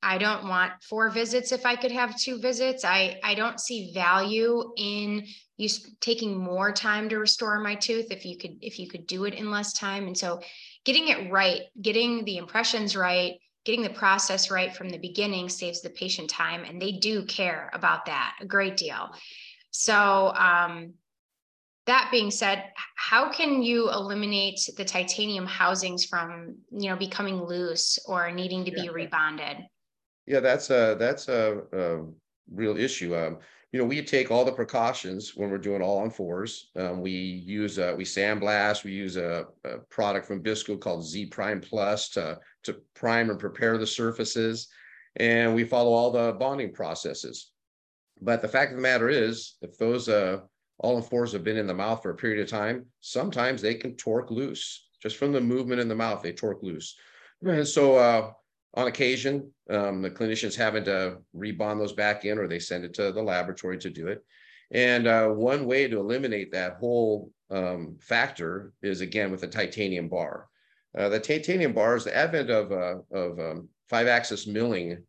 I 0.03 0.17
don't 0.17 0.48
want 0.48 0.72
four 0.88 1.10
visits 1.10 1.51
if 1.51 1.65
I 1.65 1.75
could 1.75 1.91
have 1.91 2.17
two 2.17 2.39
visits. 2.39 2.86
I 2.86 3.20
I 3.24 3.36
don't 3.36 3.60
see 3.60 3.91
value 3.93 4.72
in 4.77 5.25
you 5.58 5.70
taking 6.00 6.38
more 6.38 6.72
time 6.72 7.10
to 7.10 7.17
restore 7.17 7.60
my 7.60 7.75
tooth 7.75 8.08
if 8.12 8.25
you 8.25 8.38
could 8.38 8.58
if 8.62 8.79
you 8.79 8.88
could 8.88 9.08
do 9.08 9.25
it 9.25 9.34
in 9.34 9.51
less 9.51 9.74
time. 9.74 10.08
And 10.08 10.17
so, 10.17 10.41
getting 10.86 11.08
it 11.08 11.31
right, 11.31 11.62
getting 11.81 12.24
the 12.25 12.38
impressions 12.38 12.96
right 12.96 13.34
getting 13.63 13.84
the 13.84 13.89
process 13.91 14.50
right 14.50 14.75
from 14.75 14.89
the 14.89 14.98
beginning 14.98 15.48
saves 15.48 15.81
the 15.81 15.89
patient 15.91 16.29
time 16.29 16.63
and 16.63 16.81
they 16.81 16.93
do 16.93 17.24
care 17.25 17.70
about 17.74 18.05
that 18.05 18.36
a 18.41 18.46
great 18.46 18.75
deal 18.75 19.12
so 19.72 20.34
um, 20.36 20.93
that 21.88 22.09
being 22.11 22.31
said 22.31 22.65
how 22.95 23.31
can 23.31 23.61
you 23.61 23.89
eliminate 23.89 24.59
the 24.77 24.85
titanium 24.85 25.45
housings 25.45 26.05
from 26.05 26.55
you 26.71 26.89
know 26.89 26.95
becoming 26.95 27.43
loose 27.43 27.97
or 28.07 28.31
needing 28.31 28.63
to 28.65 28.71
yeah. 28.71 28.83
be 28.83 28.89
rebonded 28.89 29.65
yeah 30.25 30.39
that's 30.39 30.69
a 30.69 30.95
that's 31.00 31.27
a, 31.27 31.61
a 31.73 32.05
real 32.51 32.77
issue 32.77 33.15
um, 33.15 33.38
you 33.71 33.79
know, 33.79 33.85
we 33.85 34.01
take 34.01 34.31
all 34.31 34.43
the 34.43 34.51
precautions 34.51 35.33
when 35.35 35.50
we're 35.50 35.57
doing 35.57 35.81
all 35.81 36.00
on 36.00 36.09
fours. 36.09 36.71
Um, 36.75 37.01
we 37.01 37.11
use, 37.11 37.79
uh, 37.79 37.93
we 37.97 38.03
sandblast, 38.03 38.83
we 38.83 38.91
use 38.91 39.15
a, 39.15 39.45
a, 39.63 39.77
product 39.89 40.27
from 40.27 40.41
Bisco 40.41 40.75
called 40.75 41.05
Z 41.05 41.27
Prime 41.27 41.61
Plus 41.61 42.09
to, 42.09 42.38
to 42.63 42.81
prime 42.95 43.29
and 43.29 43.39
prepare 43.39 43.77
the 43.77 43.88
surfaces. 43.88 44.67
And 45.15 45.55
we 45.55 45.63
follow 45.63 45.93
all 45.93 46.11
the 46.11 46.33
bonding 46.33 46.73
processes. 46.73 47.51
But 48.21 48.41
the 48.41 48.47
fact 48.47 48.71
of 48.71 48.77
the 48.77 48.83
matter 48.83 49.09
is, 49.09 49.55
if 49.61 49.77
those 49.77 50.09
uh, 50.09 50.39
all 50.81 50.97
on 50.97 51.03
fours 51.03 51.31
have 51.31 51.43
been 51.43 51.57
in 51.57 51.67
the 51.67 51.73
mouth 51.73 52.01
for 52.01 52.09
a 52.09 52.15
period 52.15 52.41
of 52.41 52.50
time, 52.50 52.85
sometimes 53.00 53.61
they 53.61 53.75
can 53.75 53.95
torque 53.95 54.31
loose 54.31 54.88
just 55.01 55.17
from 55.17 55.31
the 55.31 55.41
movement 55.41 55.81
in 55.81 55.88
the 55.88 55.95
mouth, 55.95 56.21
they 56.21 56.31
torque 56.31 56.61
loose. 56.61 56.95
And 57.43 57.67
so 57.67 57.95
uh, 57.95 58.31
on 58.75 58.88
occasion, 58.88 59.51
um, 59.69 60.01
the 60.01 60.11
clinicians 60.11 60.55
having 60.55 60.83
to 60.85 61.17
rebond 61.35 61.79
those 61.79 61.93
back 61.93 62.25
in 62.25 62.38
or 62.38 62.47
they 62.47 62.59
send 62.59 62.85
it 62.85 62.93
to 62.95 63.11
the 63.11 63.21
laboratory 63.21 63.77
to 63.79 63.89
do 63.89 64.07
it. 64.07 64.23
And 64.71 65.07
uh, 65.07 65.27
one 65.29 65.65
way 65.65 65.88
to 65.88 66.00
eliminate 66.00 66.51
that 66.51 66.77
whole 66.77 67.31
um, 67.50 67.97
factor 68.00 68.73
is 68.81 69.01
again 69.01 69.31
with 69.31 69.43
a 69.43 69.47
titanium 69.47 70.07
bar. 70.07 70.47
Uh, 70.97 71.09
the 71.09 71.19
titanium 71.19 71.73
bar 71.73 71.95
is 71.95 72.03
the 72.03 72.15
advent 72.15 72.50
of, 72.50 72.71
uh, 72.71 72.97
of 73.11 73.39
um, 73.39 73.69
five 73.89 74.07
axis 74.07 74.47
milling 74.47 75.03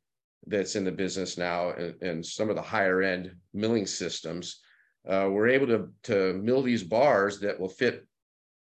that's 0.46 0.74
in 0.74 0.84
the 0.84 0.90
business 0.90 1.38
now 1.38 1.70
and, 1.70 2.02
and 2.02 2.26
some 2.26 2.50
of 2.50 2.56
the 2.56 2.62
higher 2.62 3.02
end 3.02 3.32
milling 3.54 3.86
systems, 3.86 4.60
uh, 5.08 5.28
we're 5.30 5.48
able 5.48 5.66
to, 5.66 5.88
to 6.04 6.34
mill 6.34 6.62
these 6.62 6.82
bars 6.82 7.40
that 7.40 7.58
will 7.58 7.68
fit 7.68 8.06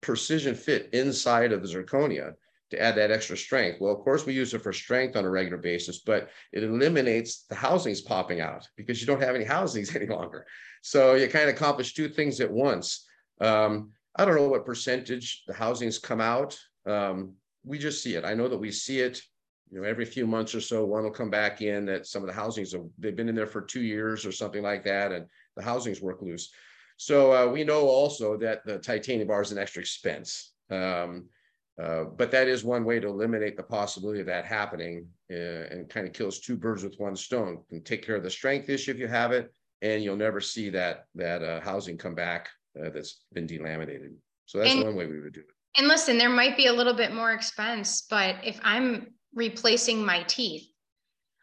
precision 0.00 0.54
fit 0.54 0.88
inside 0.92 1.52
of 1.52 1.62
the 1.62 1.68
zirconia 1.68 2.34
to 2.70 2.80
add 2.80 2.94
that 2.96 3.10
extra 3.10 3.36
strength. 3.36 3.80
Well, 3.80 3.94
of 3.94 4.00
course, 4.00 4.26
we 4.26 4.34
use 4.34 4.52
it 4.52 4.62
for 4.62 4.72
strength 4.72 5.16
on 5.16 5.24
a 5.24 5.30
regular 5.30 5.56
basis, 5.56 6.00
but 6.00 6.28
it 6.52 6.62
eliminates 6.62 7.44
the 7.48 7.54
housings 7.54 8.02
popping 8.02 8.40
out 8.40 8.68
because 8.76 9.00
you 9.00 9.06
don't 9.06 9.22
have 9.22 9.34
any 9.34 9.44
housings 9.44 9.94
any 9.96 10.06
longer. 10.06 10.46
So 10.82 11.14
you 11.14 11.28
kind 11.28 11.48
of 11.48 11.54
accomplish 11.54 11.94
two 11.94 12.08
things 12.08 12.40
at 12.40 12.50
once. 12.50 13.06
Um, 13.40 13.92
I 14.16 14.24
don't 14.24 14.36
know 14.36 14.48
what 14.48 14.66
percentage 14.66 15.44
the 15.46 15.54
housings 15.54 15.98
come 15.98 16.20
out. 16.20 16.58
Um, 16.86 17.34
we 17.64 17.78
just 17.78 18.02
see 18.02 18.14
it. 18.14 18.24
I 18.24 18.34
know 18.34 18.48
that 18.48 18.58
we 18.58 18.70
see 18.70 19.00
it. 19.00 19.22
You 19.70 19.80
know, 19.80 19.86
every 19.86 20.06
few 20.06 20.26
months 20.26 20.54
or 20.54 20.62
so, 20.62 20.84
one 20.84 21.04
will 21.04 21.10
come 21.10 21.30
back 21.30 21.60
in 21.60 21.84
that 21.86 22.06
some 22.06 22.22
of 22.22 22.26
the 22.26 22.34
housings 22.34 22.72
have, 22.72 22.84
they've 22.98 23.14
been 23.14 23.28
in 23.28 23.34
there 23.34 23.46
for 23.46 23.60
two 23.60 23.82
years 23.82 24.24
or 24.24 24.32
something 24.32 24.62
like 24.62 24.82
that, 24.84 25.12
and 25.12 25.26
the 25.58 25.64
housings 25.64 26.00
work 26.00 26.22
loose. 26.22 26.50
So 26.96 27.32
uh, 27.32 27.50
we 27.50 27.64
know 27.64 27.86
also 27.86 28.36
that 28.38 28.64
the 28.64 28.78
titanium 28.78 29.28
bar 29.28 29.42
is 29.42 29.52
an 29.52 29.58
extra 29.58 29.80
expense. 29.80 30.52
Um, 30.70 31.28
uh, 31.80 32.04
but 32.04 32.30
that 32.32 32.48
is 32.48 32.64
one 32.64 32.84
way 32.84 32.98
to 32.98 33.06
eliminate 33.06 33.56
the 33.56 33.62
possibility 33.62 34.20
of 34.20 34.26
that 34.26 34.44
happening 34.44 35.06
uh, 35.30 35.34
and 35.70 35.88
kind 35.88 36.06
of 36.06 36.12
kills 36.12 36.40
two 36.40 36.56
birds 36.56 36.82
with 36.82 36.98
one 36.98 37.14
stone. 37.14 37.62
And 37.70 37.84
take 37.84 38.04
care 38.04 38.16
of 38.16 38.24
the 38.24 38.30
strength 38.30 38.68
issue 38.68 38.90
if 38.90 38.98
you 38.98 39.06
have 39.06 39.30
it, 39.32 39.52
and 39.82 40.02
you'll 40.02 40.16
never 40.16 40.40
see 40.40 40.70
that 40.70 41.04
that 41.14 41.42
uh, 41.42 41.60
housing 41.60 41.96
come 41.96 42.16
back 42.16 42.48
uh, 42.78 42.90
that's 42.90 43.22
been 43.32 43.46
delaminated. 43.46 44.14
So 44.46 44.58
that's 44.58 44.72
and, 44.72 44.82
one 44.82 44.96
way 44.96 45.06
we 45.06 45.20
would 45.20 45.34
do 45.34 45.40
it. 45.40 45.46
And 45.76 45.86
listen, 45.86 46.18
there 46.18 46.30
might 46.30 46.56
be 46.56 46.66
a 46.66 46.72
little 46.72 46.94
bit 46.94 47.14
more 47.14 47.32
expense, 47.32 48.02
but 48.10 48.36
if 48.42 48.58
I'm 48.64 49.14
replacing 49.34 50.04
my 50.04 50.24
teeth 50.24 50.66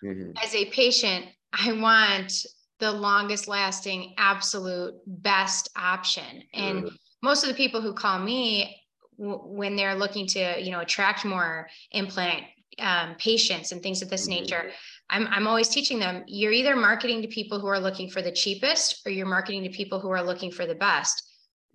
mm-hmm. 0.04 0.32
as 0.44 0.54
a 0.54 0.66
patient, 0.72 1.28
I 1.54 1.72
want 1.74 2.46
the 2.80 2.92
longest 2.92 3.48
lasting, 3.48 4.14
absolute 4.18 4.96
best 5.08 5.70
option. 5.76 6.44
And 6.54 6.80
Sure. 6.80 6.90
most 7.22 7.44
of 7.44 7.50
the 7.50 7.56
people 7.56 7.82
who 7.82 7.94
call 7.94 8.20
me 8.20 8.82
w- 9.18 9.40
when 9.46 9.76
they're 9.76 9.96
looking 9.96 10.28
to, 10.28 10.62
you 10.62 10.72
know, 10.72 10.82
attract 10.82 11.26
more 11.26 11.70
implant 11.92 12.44
um, 12.80 13.16
patients 13.18 13.72
and 13.72 13.82
things 13.82 14.02
of 14.02 14.10
this 14.10 14.26
Mhm. 14.28 14.42
nature, 14.42 14.72
I'm, 15.10 15.28
I'm 15.28 15.48
always 15.48 15.70
teaching 15.70 16.00
them 16.00 16.24
you're 16.28 16.52
either 16.52 16.76
marketing 16.76 17.22
to 17.22 17.28
people 17.30 17.60
who 17.60 17.68
are 17.68 17.80
looking 17.80 18.10
for 18.10 18.22
the 18.22 18.32
cheapest 18.32 19.06
or 19.06 19.12
you're 19.12 19.26
marketing 19.26 19.64
to 19.64 19.70
people 19.70 20.00
who 20.02 20.10
are 20.10 20.22
looking 20.24 20.52
for 20.52 20.66
the 20.66 20.76
best. 20.76 21.24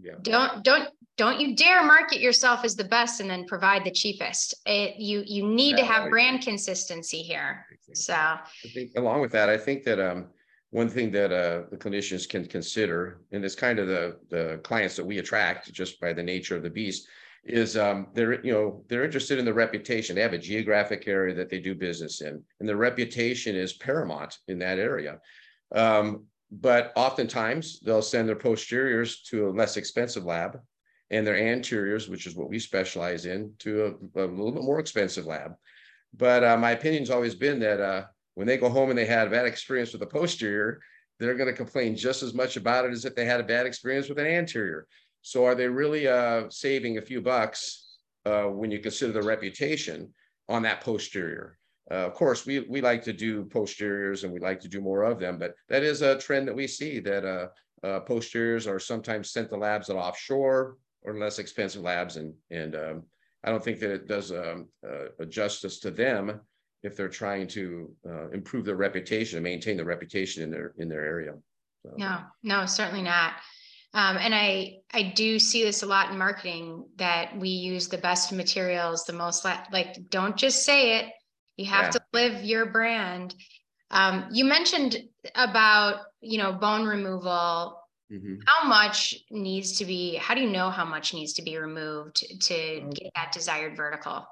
Yeah. 0.03 0.13
Don't 0.23 0.63
don't 0.65 0.89
don't 1.17 1.41
you 1.41 1.55
dare 1.55 1.83
market 1.85 2.21
yourself 2.21 2.65
as 2.65 2.75
the 2.77 2.85
best 2.85 3.21
and 3.21 3.29
then 3.31 3.47
provide 3.47 3.85
the 3.85 3.91
cheapest. 3.91 4.55
It 4.67 4.97
you 4.99 5.23
you 5.27 5.47
need 5.47 5.77
to 5.77 5.85
have 5.85 6.11
brand 6.11 6.43
consistency 6.43 7.23
here. 7.23 7.67
So 7.95 8.15
I 8.15 8.41
think 8.75 8.93
along 8.97 9.21
with 9.23 9.33
that, 9.33 9.49
I 9.49 9.57
think 9.57 9.85
that 9.85 9.99
um, 10.01 10.29
one 10.71 10.89
thing 10.89 11.11
that 11.13 11.33
uh, 11.33 11.63
the 11.71 11.77
clinicians 11.77 12.29
can 12.29 12.47
consider, 12.47 13.21
and 13.33 13.45
it's 13.45 13.55
kind 13.55 13.79
of 13.79 13.89
the 13.89 14.19
the 14.29 14.61
clients 14.63 14.97
that 14.97 15.05
we 15.05 15.19
attract 15.19 15.73
just 15.73 16.01
by 16.01 16.13
the 16.13 16.23
nature 16.23 16.57
of 16.57 16.63
the 16.63 16.71
beast, 16.71 17.09
is 17.45 17.77
um, 17.77 18.07
they're 18.15 18.45
you 18.45 18.53
know 18.53 18.85
they're 18.89 19.05
interested 19.05 19.39
in 19.39 19.45
the 19.45 19.53
reputation. 19.53 20.15
They 20.15 20.23
have 20.23 20.33
a 20.33 20.39
geographic 20.39 21.09
area 21.09 21.35
that 21.35 21.49
they 21.49 21.59
do 21.59 21.75
business 21.75 22.21
in, 22.21 22.43
and 22.61 22.69
the 22.69 22.77
reputation 22.77 23.57
is 23.57 23.73
paramount 23.75 24.39
in 24.47 24.59
that 24.61 24.79
area. 24.79 25.19
Um, 25.75 26.25
but 26.53 26.93
oftentimes 26.97 27.81
they'll 27.81 28.03
send 28.03 28.29
their 28.29 28.37
posteriors 28.37 29.23
to 29.23 29.49
a 29.49 29.51
less 29.51 29.77
expensive 29.77 30.25
lab, 30.25 30.61
and 31.11 31.27
their 31.27 31.37
anteriors, 31.37 32.09
which 32.09 32.27
is 32.27 32.37
what 32.37 32.49
we 32.49 32.61
specialize 32.61 33.27
in, 33.27 33.53
to 33.59 33.99
a, 34.15 34.25
a 34.25 34.27
little 34.27 34.53
bit 34.53 34.63
more 34.63 34.79
expensive 34.79 35.27
lab. 35.27 35.53
But 36.15 36.45
uh, 36.45 36.57
my 36.57 36.73
opinion's 36.73 37.11
always 37.11 37.35
been 37.35 37.61
that 37.61 37.81
uh, 37.81 38.05
when 38.35 38.47
they 38.47 38.57
go 38.57 38.69
home 38.69 38.91
and 38.91 38.99
they 38.99 39.07
had 39.07 39.27
a 39.27 39.31
bad 39.31 39.47
experience 39.47 39.93
with 39.93 40.03
a 40.03 40.07
posterior, 40.07 40.81
they're 41.19 41.35
going 41.35 41.51
to 41.51 41.57
complain 41.57 41.97
just 41.97 42.23
as 42.23 42.35
much 42.35 42.57
about 42.57 42.87
it 42.87 42.93
as 42.93 43.05
if 43.05 43.15
they 43.15 43.27
had 43.27 43.41
a 43.41 43.45
bad 43.45 43.67
experience 43.67 44.09
with 44.09 44.19
an 44.19 44.27
anterior. 44.27 44.87
So 45.23 45.45
are 45.45 45.55
they 45.55 45.69
really 45.69 46.09
uh, 46.09 46.45
saving 46.49 46.97
a 46.97 47.03
few 47.03 47.21
bucks 47.21 47.99
uh, 48.25 48.45
when 48.45 48.71
you 48.71 48.79
consider 48.79 49.13
the 49.13 49.23
reputation 49.23 50.13
on 50.49 50.63
that 50.63 50.81
posterior? 50.81 51.59
Uh, 51.91 52.07
of 52.07 52.15
course, 52.15 52.47
we 52.47 52.61
we 52.61 52.81
like 52.81 53.03
to 53.03 53.13
do 53.13 53.45
posteriors 53.47 54.23
and 54.25 54.33
we 54.33 54.39
like 54.39 54.61
to 54.61 54.69
do 54.69 54.81
more 54.81 55.03
of 55.03 55.19
them, 55.19 55.39
but 55.39 55.55
that 55.69 55.83
is 55.83 56.03
a 56.03 56.19
trend 56.19 56.47
that 56.47 56.55
we 56.55 56.67
see 56.67 57.01
that 57.01 57.25
uh, 57.25 57.49
uh, 57.87 58.01
posteriors 58.01 58.67
are 58.67 58.79
sometimes 58.79 59.33
sent 59.33 59.49
to 59.49 59.57
labs 59.57 59.89
that 59.89 59.97
are 59.97 60.09
offshore 60.09 60.77
or 61.03 61.19
less 61.19 61.39
expensive 61.39 61.83
labs, 61.83 62.17
and 62.17 62.33
and 62.51 62.77
um, 62.77 63.03
I 63.43 63.51
don't 63.51 63.63
think 63.63 63.81
that 63.81 63.91
it 63.91 64.07
does 64.07 64.31
um, 64.31 64.69
uh, 64.87 65.07
a 65.19 65.27
justice 65.27 65.81
to 65.81 65.91
them 65.91 66.41
if 66.83 66.97
they're 66.97 67.09
trying 67.09 67.47
to 67.49 67.95
uh, 68.09 68.31
improve 68.31 68.65
their 68.65 68.77
reputation 68.77 69.37
and 69.37 69.45
maintain 69.45 69.77
the 69.77 69.85
reputation 69.85 70.43
in 70.43 70.51
their 70.51 70.75
in 70.79 70.89
their 70.89 71.05
area. 71.05 71.35
So, 71.83 71.93
no, 71.97 72.21
no, 72.43 72.67
certainly 72.67 73.03
not. 73.03 73.35
Um, 73.93 74.17
and 74.19 74.35
I 74.35 74.79
I 74.93 75.13
do 75.15 75.39
see 75.39 75.65
this 75.65 75.83
a 75.83 75.87
lot 75.87 76.11
in 76.11 76.19
marketing 76.19 76.87
that 76.97 77.37
we 77.37 77.49
use 77.49 77.89
the 77.89 77.99
best 77.99 78.33
materials, 78.33 79.05
the 79.05 79.13
most 79.13 79.45
la- 79.45 79.65
like 79.73 79.97
don't 80.11 80.37
just 80.37 80.65
say 80.65 80.99
it. 81.01 81.13
You 81.57 81.67
have 81.67 81.87
Yeah. 81.87 81.91
to 81.91 82.01
live 82.13 82.45
your 82.45 82.67
brand. 82.67 83.35
Um, 83.91 84.29
you 84.31 84.45
mentioned 84.45 84.97
about 85.35 86.03
you 86.21 86.39
know 86.39 86.53
bone 86.53 86.87
removal 86.87 87.83
mhm. 88.11 88.39
how 88.47 88.69
much 88.69 89.17
needs 89.31 89.79
to 89.79 89.85
be 89.85 90.15
how 90.17 90.35
do 90.35 90.41
you 90.43 90.51
know 90.51 90.71
how 90.71 90.85
much 90.85 91.13
needs 91.13 91.33
to 91.35 91.43
be 91.43 91.57
removed 91.59 92.25
to 92.43 92.81
Um, 92.83 92.91
get 92.91 93.11
that 93.17 93.33
desired 93.33 93.77
vertical 93.77 94.27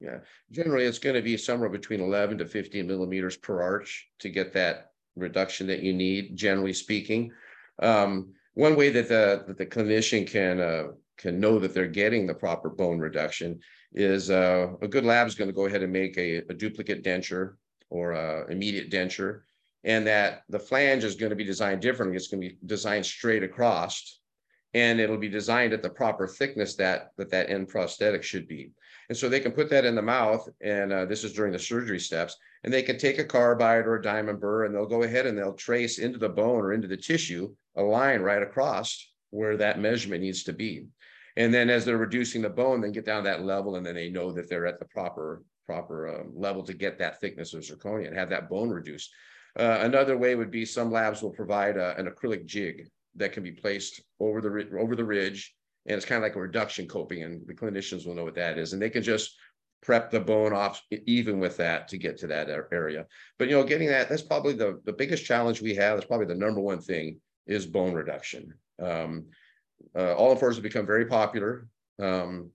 Yeah, 0.00 0.18
generally, 0.52 0.84
it's 0.84 1.00
going 1.00 1.16
to 1.16 1.22
be 1.22 1.36
somewhere 1.36 1.68
between 1.68 2.00
11 2.00 2.38
to 2.38 2.46
15 2.46 2.86
millimeters 2.86 3.36
per 3.36 3.60
arch 3.60 4.08
to 4.20 4.28
get 4.28 4.52
that 4.52 4.92
reduction 5.16 5.66
that 5.66 5.82
you 5.82 5.92
need, 5.92 6.36
generally 6.36 6.72
speaking. 6.72 7.32
Um, 7.80 8.34
one 8.54 8.76
way 8.76 8.90
that 8.90 9.08
the, 9.08 9.44
that 9.48 9.58
the 9.58 9.66
clinician 9.66 10.26
can, 10.26 10.60
uh, 10.60 10.88
can 11.16 11.40
know 11.40 11.58
that 11.58 11.74
they're 11.74 11.88
getting 11.88 12.26
the 12.26 12.34
proper 12.34 12.70
bone 12.70 13.00
reduction 13.00 13.58
is, 13.92 14.30
uh, 14.30 14.68
a 14.82 14.88
good 14.88 15.04
lab 15.04 15.26
is 15.26 15.34
going 15.34 15.50
to 15.50 15.54
go 15.54 15.66
ahead 15.66 15.82
and 15.82 15.92
make 15.92 16.16
a, 16.16 16.38
a 16.48 16.54
duplicate 16.54 17.02
denture 17.02 17.54
or 17.90 18.12
a 18.12 18.50
immediate 18.50 18.90
denture. 18.90 19.40
And 19.84 20.06
that 20.06 20.42
the 20.48 20.58
flange 20.58 21.02
is 21.02 21.14
going 21.16 21.30
to 21.30 21.36
be 21.36 21.44
designed 21.44 21.80
differently. 21.80 22.16
It's 22.16 22.28
going 22.28 22.42
to 22.42 22.48
be 22.48 22.58
designed 22.66 23.06
straight 23.06 23.42
across. 23.42 24.20
And 24.74 25.00
it'll 25.00 25.16
be 25.16 25.28
designed 25.28 25.72
at 25.72 25.82
the 25.82 25.90
proper 25.90 26.28
thickness 26.28 26.76
that, 26.76 27.12
that 27.16 27.30
that 27.30 27.48
end 27.50 27.68
prosthetic 27.68 28.22
should 28.22 28.46
be. 28.46 28.72
And 29.08 29.16
so 29.16 29.28
they 29.28 29.40
can 29.40 29.52
put 29.52 29.70
that 29.70 29.86
in 29.86 29.94
the 29.94 30.02
mouth, 30.02 30.46
and 30.60 30.92
uh, 30.92 31.04
this 31.06 31.24
is 31.24 31.32
during 31.32 31.52
the 31.52 31.58
surgery 31.58 31.98
steps, 31.98 32.36
and 32.62 32.72
they 32.72 32.82
can 32.82 32.98
take 32.98 33.18
a 33.18 33.24
carbide 33.24 33.86
or 33.86 33.96
a 33.96 34.02
diamond 34.02 34.40
burr, 34.40 34.64
and 34.64 34.74
they'll 34.74 34.86
go 34.86 35.02
ahead 35.02 35.26
and 35.26 35.36
they'll 35.36 35.54
trace 35.54 35.98
into 35.98 36.18
the 36.18 36.28
bone 36.28 36.60
or 36.60 36.72
into 36.72 36.88
the 36.88 36.96
tissue 36.96 37.54
a 37.76 37.82
line 37.82 38.20
right 38.20 38.42
across 38.42 39.10
where 39.30 39.56
that 39.56 39.80
measurement 39.80 40.22
needs 40.22 40.42
to 40.44 40.52
be. 40.52 40.86
And 41.36 41.54
then 41.54 41.70
as 41.70 41.84
they're 41.84 41.96
reducing 41.96 42.42
the 42.42 42.50
bone, 42.50 42.80
they 42.80 42.90
get 42.90 43.06
down 43.06 43.24
that 43.24 43.44
level, 43.44 43.76
and 43.76 43.86
then 43.86 43.94
they 43.94 44.10
know 44.10 44.32
that 44.32 44.50
they're 44.50 44.66
at 44.66 44.78
the 44.78 44.86
proper 44.86 45.42
proper 45.66 46.08
um, 46.08 46.32
level 46.34 46.62
to 46.62 46.72
get 46.72 46.98
that 46.98 47.20
thickness 47.20 47.52
of 47.52 47.62
zirconia 47.62 48.06
and 48.06 48.16
have 48.16 48.30
that 48.30 48.48
bone 48.48 48.70
reduced. 48.70 49.10
Uh, 49.58 49.78
another 49.82 50.16
way 50.16 50.34
would 50.34 50.50
be 50.50 50.64
some 50.64 50.90
labs 50.90 51.20
will 51.20 51.30
provide 51.30 51.76
a, 51.76 51.94
an 51.98 52.06
acrylic 52.06 52.46
jig 52.46 52.88
that 53.16 53.32
can 53.32 53.42
be 53.42 53.52
placed 53.52 54.02
over 54.18 54.40
the 54.40 54.78
over 54.78 54.96
the 54.96 55.04
ridge 55.04 55.54
and 55.88 55.96
it's 55.96 56.06
kind 56.06 56.18
of 56.18 56.22
like 56.22 56.36
a 56.36 56.40
reduction 56.40 56.86
coping 56.86 57.22
and 57.22 57.46
the 57.46 57.54
clinicians 57.54 58.06
will 58.06 58.14
know 58.14 58.24
what 58.24 58.34
that 58.34 58.58
is 58.58 58.72
and 58.72 58.80
they 58.80 58.90
can 58.90 59.02
just 59.02 59.36
prep 59.82 60.10
the 60.10 60.20
bone 60.20 60.52
off 60.52 60.82
even 61.06 61.40
with 61.40 61.56
that 61.56 61.88
to 61.88 61.98
get 61.98 62.18
to 62.18 62.26
that 62.26 62.48
area. 62.72 63.06
But 63.38 63.48
you 63.48 63.56
know 63.56 63.64
getting 63.64 63.88
that 63.88 64.08
that's 64.08 64.22
probably 64.22 64.54
the 64.54 64.80
the 64.84 64.92
biggest 64.92 65.24
challenge 65.24 65.60
we 65.60 65.74
have 65.74 65.96
that's 65.96 66.06
probably 66.06 66.26
the 66.26 66.34
number 66.34 66.60
one 66.60 66.80
thing 66.80 67.20
is 67.46 67.66
bone 67.66 67.94
reduction. 67.94 68.54
Um 68.80 69.26
uh, 69.96 70.14
all 70.14 70.30
on 70.30 70.36
fours 70.36 70.56
have 70.56 70.62
become 70.62 70.86
very 70.86 71.06
popular 71.06 71.68
um 72.00 72.50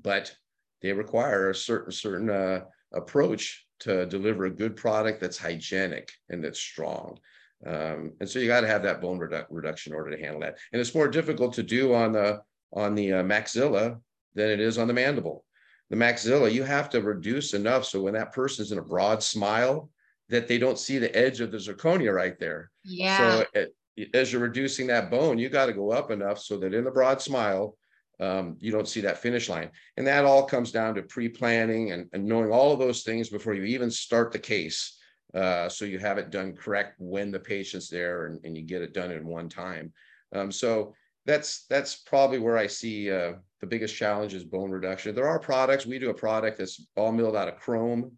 but 0.00 0.34
they 0.82 0.92
require 0.92 1.50
a 1.50 1.54
certain 1.54 1.92
certain 1.92 2.30
uh 2.30 2.60
approach 2.92 3.66
to 3.80 4.06
deliver 4.06 4.44
a 4.44 4.50
good 4.50 4.76
product 4.76 5.20
that's 5.20 5.36
hygienic 5.36 6.10
and 6.30 6.42
that's 6.42 6.60
strong. 6.60 7.18
Um, 7.66 8.12
and 8.20 8.28
so 8.28 8.38
you 8.38 8.46
got 8.46 8.60
to 8.60 8.66
have 8.66 8.82
that 8.82 9.00
bone 9.00 9.18
redu- 9.18 9.46
reduction 9.50 9.92
in 9.92 9.96
order 9.96 10.16
to 10.16 10.22
handle 10.22 10.40
that. 10.40 10.58
And 10.72 10.80
it's 10.80 10.94
more 10.94 11.08
difficult 11.08 11.54
to 11.54 11.62
do 11.62 11.94
on 11.94 12.12
the 12.12 12.40
on 12.74 12.94
the 12.94 13.14
uh, 13.14 13.22
maxilla 13.22 14.00
than 14.34 14.50
it 14.50 14.60
is 14.60 14.78
on 14.78 14.88
the 14.88 14.94
mandible. 14.94 15.44
The 15.90 15.96
maxilla, 15.96 16.52
you 16.52 16.64
have 16.64 16.90
to 16.90 17.00
reduce 17.00 17.54
enough 17.54 17.84
so 17.84 18.02
when 18.02 18.14
that 18.14 18.32
person's 18.32 18.72
in 18.72 18.78
a 18.78 18.82
broad 18.82 19.22
smile, 19.22 19.90
that 20.28 20.48
they 20.48 20.58
don't 20.58 20.78
see 20.78 20.98
the 20.98 21.14
edge 21.16 21.40
of 21.40 21.50
the 21.50 21.58
zirconia 21.58 22.12
right 22.12 22.38
there. 22.38 22.70
yeah 22.84 23.18
So 23.18 23.46
it, 23.54 23.74
as 24.12 24.32
you're 24.32 24.42
reducing 24.42 24.86
that 24.88 25.10
bone, 25.10 25.38
you 25.38 25.48
got 25.48 25.66
to 25.66 25.72
go 25.72 25.92
up 25.92 26.10
enough 26.10 26.38
so 26.38 26.56
that 26.58 26.74
in 26.74 26.84
the 26.84 26.90
broad 26.90 27.20
smile, 27.20 27.76
um, 28.20 28.56
you 28.60 28.72
don't 28.72 28.88
see 28.88 29.00
that 29.02 29.18
finish 29.18 29.48
line. 29.48 29.70
And 29.96 30.06
that 30.06 30.24
all 30.24 30.44
comes 30.44 30.72
down 30.72 30.94
to 30.94 31.02
pre-planning 31.02 31.92
and, 31.92 32.08
and 32.12 32.24
knowing 32.24 32.50
all 32.50 32.72
of 32.72 32.78
those 32.78 33.02
things 33.02 33.28
before 33.28 33.54
you 33.54 33.64
even 33.64 33.90
start 33.90 34.32
the 34.32 34.38
case. 34.38 34.98
Uh, 35.34 35.68
so 35.68 35.84
you 35.84 35.98
have 35.98 36.18
it 36.18 36.30
done 36.30 36.54
correct 36.54 36.94
when 36.98 37.30
the 37.30 37.40
patient's 37.40 37.88
there 37.88 38.26
and, 38.26 38.40
and 38.44 38.56
you 38.56 38.62
get 38.62 38.82
it 38.82 38.94
done 38.94 39.10
in 39.10 39.26
one 39.26 39.48
time. 39.48 39.92
Um, 40.34 40.50
so 40.50 40.94
that's 41.26 41.66
that's 41.68 41.96
probably 41.96 42.38
where 42.38 42.58
I 42.58 42.66
see 42.66 43.10
uh, 43.10 43.34
the 43.60 43.66
biggest 43.66 43.96
challenge 43.96 44.34
is 44.34 44.44
bone 44.44 44.70
reduction. 44.70 45.14
There 45.14 45.28
are 45.28 45.38
products. 45.38 45.86
We 45.86 45.98
do 45.98 46.10
a 46.10 46.14
product 46.14 46.58
that's 46.58 46.86
all 46.96 47.12
milled 47.12 47.36
out 47.36 47.48
of 47.48 47.56
chrome, 47.56 48.12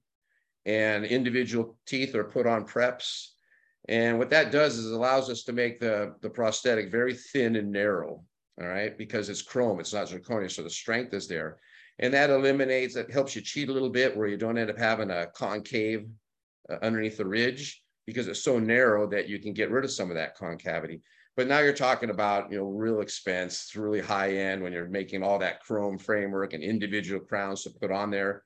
and 0.64 1.05
individual 1.05 1.79
teeth 1.87 2.14
are 2.14 2.25
put 2.25 2.47
on 2.47 2.66
preps. 2.66 3.29
And 3.88 4.19
what 4.19 4.31
that 4.31 4.51
does 4.51 4.77
is 4.77 4.90
allows 4.90 5.31
us 5.31 5.45
to 5.45 5.53
make 5.53 5.79
the 5.79 6.14
the 6.21 6.31
prosthetic 6.31 6.90
very 6.90 7.14
thin 7.14 7.57
and 7.57 7.71
narrow. 7.71 8.25
All 8.61 8.66
right, 8.66 8.97
because 8.97 9.29
it's 9.29 9.42
chrome, 9.42 9.81
it's 9.81 9.92
not 9.92 10.09
zirconia, 10.09 10.51
so 10.51 10.62
the 10.62 10.71
strength 10.71 11.12
is 11.12 11.29
there, 11.29 11.59
and 11.99 12.12
that 12.14 12.31
eliminates. 12.31 12.97
It 12.97 13.12
helps 13.12 13.37
you 13.37 13.42
cheat 13.42 13.69
a 13.69 13.73
little 13.73 13.90
bit 13.90 14.16
where 14.16 14.29
you 14.29 14.38
don't 14.38 14.57
end 14.57 14.71
up 14.71 14.79
having 14.79 15.11
a 15.11 15.27
concave 15.27 16.09
uh, 16.71 16.77
underneath 16.83 17.19
the 17.19 17.27
ridge 17.27 17.83
because 18.07 18.29
it's 18.29 18.42
so 18.42 18.59
narrow 18.59 19.07
that 19.09 19.29
you 19.29 19.38
can 19.38 19.53
get 19.53 19.71
rid 19.71 19.85
of 19.85 19.90
some 19.90 20.11
of 20.11 20.16
that 20.16 20.37
concavity. 20.37 21.03
But 21.37 21.49
now 21.49 21.59
you're 21.59 21.72
talking 21.75 22.11
about, 22.11 22.51
you 22.51 22.59
know, 22.59 22.64
real 22.64 23.01
expense, 23.01 23.64
it's 23.64 23.77
really 23.77 24.01
high 24.01 24.33
end 24.37 24.62
when 24.62 24.72
you're 24.72 24.88
making 24.88 25.22
all 25.22 25.38
that 25.40 25.61
chrome 25.61 25.99
framework 25.99 26.55
and 26.55 26.62
individual 26.62 27.20
crowns 27.20 27.62
to 27.64 27.70
put 27.70 27.90
on 27.92 28.11
there. 28.11 28.42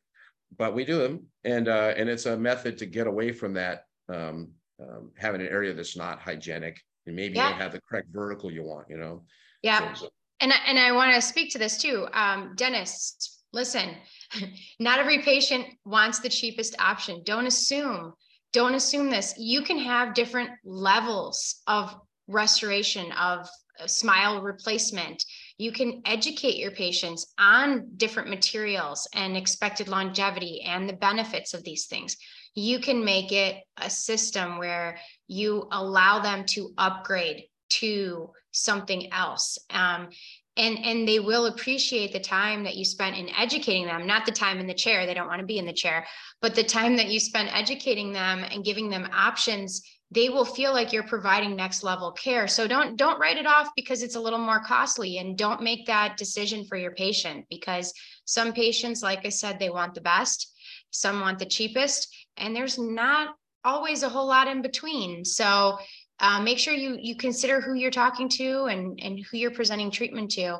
But 0.58 0.74
we 0.74 0.84
do 0.84 0.98
them, 0.98 1.26
and 1.44 1.68
uh, 1.68 1.94
and 1.96 2.08
it's 2.08 2.26
a 2.26 2.36
method 2.36 2.78
to 2.78 2.86
get 2.86 3.06
away 3.06 3.30
from 3.32 3.52
that 3.54 3.84
um, 4.12 4.50
um, 4.82 5.12
having 5.16 5.40
an 5.40 5.46
area 5.46 5.72
that's 5.72 5.96
not 5.96 6.20
hygienic 6.20 6.80
and 7.06 7.16
maybe 7.16 7.36
you 7.38 7.42
don't 7.42 7.60
have 7.60 7.72
the 7.72 7.80
correct 7.80 8.08
vertical 8.12 8.50
you 8.50 8.62
want, 8.62 8.86
you 8.88 8.96
know. 8.96 9.22
yeah 9.62 9.92
So- 9.94 10.08
and 10.42 10.52
I, 10.54 10.56
and 10.66 10.78
I 10.78 10.92
want 10.92 11.14
to 11.14 11.20
speak 11.20 11.52
to 11.52 11.58
this 11.58 11.76
too. 11.76 12.08
Um, 12.14 12.54
dentists, 12.56 13.42
listen, 13.52 13.94
not 14.80 14.98
every 14.98 15.18
patient 15.18 15.66
wants 15.84 16.20
the 16.20 16.30
cheapest 16.30 16.74
option. 16.80 17.22
Don't 17.24 17.46
assume, 17.46 18.14
don't 18.54 18.74
assume 18.74 19.10
this. 19.10 19.34
You 19.36 19.60
can 19.60 19.78
have 19.78 20.14
different 20.14 20.50
levels 20.64 21.60
of 21.66 21.94
restoration 22.30 23.12
of 23.12 23.48
smile 23.86 24.42
replacement. 24.42 25.24
You 25.58 25.72
can 25.72 26.02
educate 26.04 26.56
your 26.56 26.70
patients 26.70 27.32
on 27.38 27.88
different 27.96 28.28
materials 28.28 29.08
and 29.14 29.36
expected 29.36 29.88
longevity 29.88 30.62
and 30.62 30.88
the 30.88 30.94
benefits 30.94 31.54
of 31.54 31.64
these 31.64 31.86
things. 31.86 32.16
You 32.54 32.80
can 32.80 33.04
make 33.04 33.32
it 33.32 33.62
a 33.76 33.88
system 33.88 34.58
where 34.58 34.98
you 35.28 35.68
allow 35.70 36.20
them 36.20 36.44
to 36.46 36.72
upgrade 36.76 37.44
to 37.70 38.30
something 38.52 39.12
else. 39.12 39.58
Um, 39.70 40.08
and 40.56 40.78
and 40.84 41.06
they 41.06 41.20
will 41.20 41.46
appreciate 41.46 42.12
the 42.12 42.20
time 42.20 42.64
that 42.64 42.76
you 42.76 42.84
spent 42.84 43.16
in 43.16 43.28
educating 43.30 43.86
them 43.86 44.04
not 44.04 44.26
the 44.26 44.32
time 44.32 44.58
in 44.58 44.66
the 44.66 44.74
chair 44.74 45.06
they 45.06 45.14
don't 45.14 45.28
want 45.28 45.38
to 45.38 45.46
be 45.46 45.58
in 45.58 45.64
the 45.64 45.72
chair 45.72 46.04
but 46.42 46.56
the 46.56 46.64
time 46.64 46.96
that 46.96 47.08
you 47.08 47.20
spend 47.20 47.48
educating 47.52 48.12
them 48.12 48.40
and 48.40 48.64
giving 48.64 48.90
them 48.90 49.08
options 49.12 49.80
they 50.12 50.28
will 50.28 50.44
feel 50.44 50.72
like 50.72 50.92
you're 50.92 51.04
providing 51.04 51.54
next 51.54 51.84
level 51.84 52.10
care. 52.12 52.48
So 52.48 52.66
don't 52.66 52.96
don't 52.96 53.20
write 53.20 53.38
it 53.38 53.46
off 53.46 53.70
because 53.76 54.02
it's 54.02 54.16
a 54.16 54.20
little 54.20 54.38
more 54.38 54.60
costly 54.60 55.18
and 55.18 55.38
don't 55.38 55.62
make 55.62 55.86
that 55.86 56.16
decision 56.16 56.64
for 56.64 56.76
your 56.76 56.92
patient 56.92 57.46
because 57.48 57.92
some 58.24 58.52
patients 58.52 59.02
like 59.02 59.24
i 59.26 59.28
said 59.28 59.58
they 59.58 59.70
want 59.70 59.94
the 59.94 60.00
best 60.00 60.52
some 60.90 61.20
want 61.20 61.38
the 61.38 61.46
cheapest 61.46 62.14
and 62.36 62.54
there's 62.54 62.78
not 62.78 63.34
always 63.64 64.02
a 64.02 64.08
whole 64.08 64.26
lot 64.26 64.48
in 64.48 64.62
between. 64.62 65.24
So 65.24 65.78
uh, 66.18 66.40
make 66.40 66.58
sure 66.58 66.74
you 66.74 66.96
you 67.00 67.16
consider 67.16 67.60
who 67.60 67.74
you're 67.74 67.90
talking 67.90 68.28
to 68.30 68.64
and 68.64 68.98
and 69.02 69.18
who 69.18 69.38
you're 69.38 69.50
presenting 69.50 69.90
treatment 69.90 70.30
to. 70.32 70.58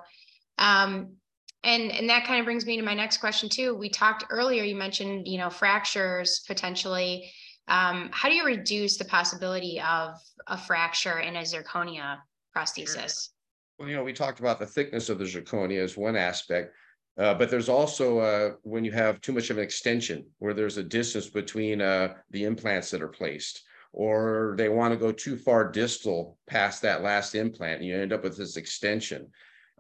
Um, 0.59 1.17
and 1.63 1.91
and 1.93 2.09
that 2.09 2.25
kind 2.25 2.41
of 2.41 2.47
brings 2.47 2.65
me 2.65 2.77
to 2.77 2.83
my 2.83 2.95
next 2.95 3.19
question 3.19 3.49
too. 3.49 3.75
We 3.75 3.91
talked 3.91 4.25
earlier 4.31 4.63
you 4.63 4.77
mentioned 4.77 5.27
you 5.27 5.39
know 5.39 5.51
fractures 5.51 6.43
potentially 6.47 7.31
um, 7.71 8.11
how 8.13 8.29
do 8.29 8.35
you 8.35 8.45
reduce 8.45 8.99
the 8.99 9.05
possibility 9.07 9.81
of 9.81 10.15
a 10.47 10.59
fracture 10.59 11.21
in 11.21 11.37
a 11.37 11.41
zirconia 11.41 12.19
prosthesis? 12.55 13.31
Well 13.79 13.89
you 13.89 13.97
know 13.97 14.05
we 14.05 14.13
talked 14.13 14.41
about 14.41 14.59
the 14.59 14.67
thickness 14.67 15.09
of 15.09 15.19
the 15.19 15.25
zirconia 15.25 15.83
as 15.83 15.97
one 15.97 16.17
aspect 16.17 16.75
uh, 17.19 17.35
but 17.35 17.51
there's 17.51 17.69
also 17.69 18.19
uh, 18.19 18.51
when 18.63 18.85
you 18.85 18.93
have 18.93 19.21
too 19.21 19.33
much 19.33 19.51
of 19.51 19.59
an 19.59 19.65
extension 19.65 20.25
where 20.39 20.55
there's 20.55 20.79
a 20.79 20.83
distance 20.83 21.29
between 21.29 21.81
uh, 21.83 22.15
the 22.31 22.45
implants 22.45 22.91
that 22.91 23.03
are 23.03 23.09
placed 23.09 23.63
or 23.93 24.55
they 24.57 24.69
want 24.69 24.93
to 24.93 24.99
go 24.99 25.13
too 25.13 25.37
far 25.37 25.71
distal 25.71 26.39
past 26.47 26.81
that 26.81 27.03
last 27.03 27.35
implant 27.35 27.81
and 27.81 27.87
you 27.87 27.97
end 27.97 28.13
up 28.13 28.23
with 28.23 28.37
this 28.37 28.57
extension. 28.57 29.29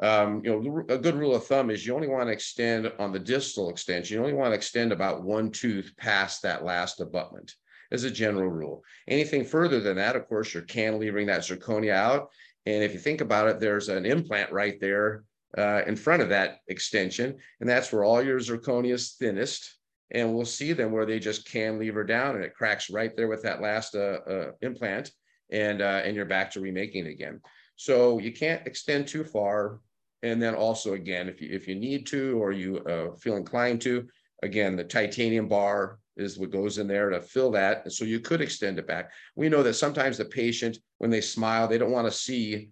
Um, 0.02 0.42
you 0.44 0.50
know, 0.50 0.84
a 0.88 0.98
good 0.98 1.14
rule 1.14 1.34
of 1.34 1.46
thumb 1.46 1.70
is 1.70 1.86
you 1.86 1.94
only 1.94 2.08
want 2.08 2.26
to 2.26 2.32
extend 2.32 2.90
on 2.98 3.12
the 3.12 3.18
distal 3.18 3.70
extension, 3.70 4.14
you 4.14 4.20
only 4.20 4.34
want 4.34 4.50
to 4.50 4.56
extend 4.56 4.92
about 4.92 5.22
one 5.22 5.50
tooth 5.50 5.92
past 5.96 6.42
that 6.42 6.64
last 6.64 7.00
abutment 7.00 7.54
as 7.92 8.04
a 8.04 8.10
general 8.10 8.48
rule. 8.48 8.82
Anything 9.08 9.44
further 9.44 9.80
than 9.80 9.96
that, 9.96 10.16
of 10.16 10.28
course, 10.28 10.54
you're 10.54 10.62
cantilevering 10.62 11.26
that 11.26 11.42
zirconia 11.42 11.92
out. 11.92 12.30
And 12.66 12.82
if 12.84 12.92
you 12.92 12.98
think 12.98 13.20
about 13.20 13.48
it, 13.48 13.60
there's 13.60 13.88
an 13.88 14.06
implant 14.06 14.52
right 14.52 14.78
there 14.80 15.24
uh, 15.56 15.82
in 15.86 15.96
front 15.96 16.22
of 16.22 16.28
that 16.28 16.58
extension, 16.68 17.36
and 17.60 17.68
that's 17.68 17.92
where 17.92 18.04
all 18.04 18.22
your 18.22 18.38
zirconia 18.38 18.92
is 18.92 19.16
thinnest 19.18 19.76
and 20.12 20.34
we'll 20.34 20.44
see 20.44 20.72
them 20.72 20.92
where 20.92 21.06
they 21.06 21.18
just 21.18 21.48
cantilever 21.48 22.04
down 22.04 22.34
and 22.34 22.44
it 22.44 22.54
cracks 22.54 22.90
right 22.90 23.16
there 23.16 23.28
with 23.28 23.42
that 23.42 23.60
last 23.60 23.94
uh, 23.94 24.18
uh, 24.28 24.52
implant 24.62 25.12
and 25.50 25.82
uh, 25.82 26.02
and 26.04 26.16
you're 26.16 26.24
back 26.24 26.50
to 26.52 26.60
remaking 26.60 27.06
again. 27.06 27.40
So 27.76 28.18
you 28.18 28.32
can't 28.32 28.66
extend 28.66 29.08
too 29.08 29.24
far. 29.24 29.80
And 30.22 30.42
then 30.42 30.54
also 30.54 30.94
again, 30.94 31.28
if 31.28 31.40
you 31.40 31.48
if 31.52 31.66
you 31.66 31.74
need 31.74 32.06
to 32.08 32.40
or 32.42 32.52
you 32.52 32.78
uh, 32.78 33.16
feel 33.16 33.36
inclined 33.36 33.80
to, 33.82 34.06
again, 34.42 34.76
the 34.76 34.84
titanium 34.84 35.48
bar 35.48 35.98
is 36.20 36.38
what 36.38 36.50
goes 36.50 36.78
in 36.78 36.86
there 36.86 37.10
to 37.10 37.20
fill 37.20 37.50
that. 37.52 37.82
And 37.84 37.92
so 37.92 38.04
you 38.04 38.20
could 38.20 38.40
extend 38.40 38.78
it 38.78 38.86
back. 38.86 39.10
We 39.36 39.48
know 39.48 39.62
that 39.62 39.74
sometimes 39.74 40.18
the 40.18 40.24
patient, 40.24 40.78
when 40.98 41.10
they 41.10 41.20
smile, 41.20 41.66
they 41.66 41.78
don't 41.78 41.92
want 41.92 42.06
to 42.06 42.12
see 42.12 42.70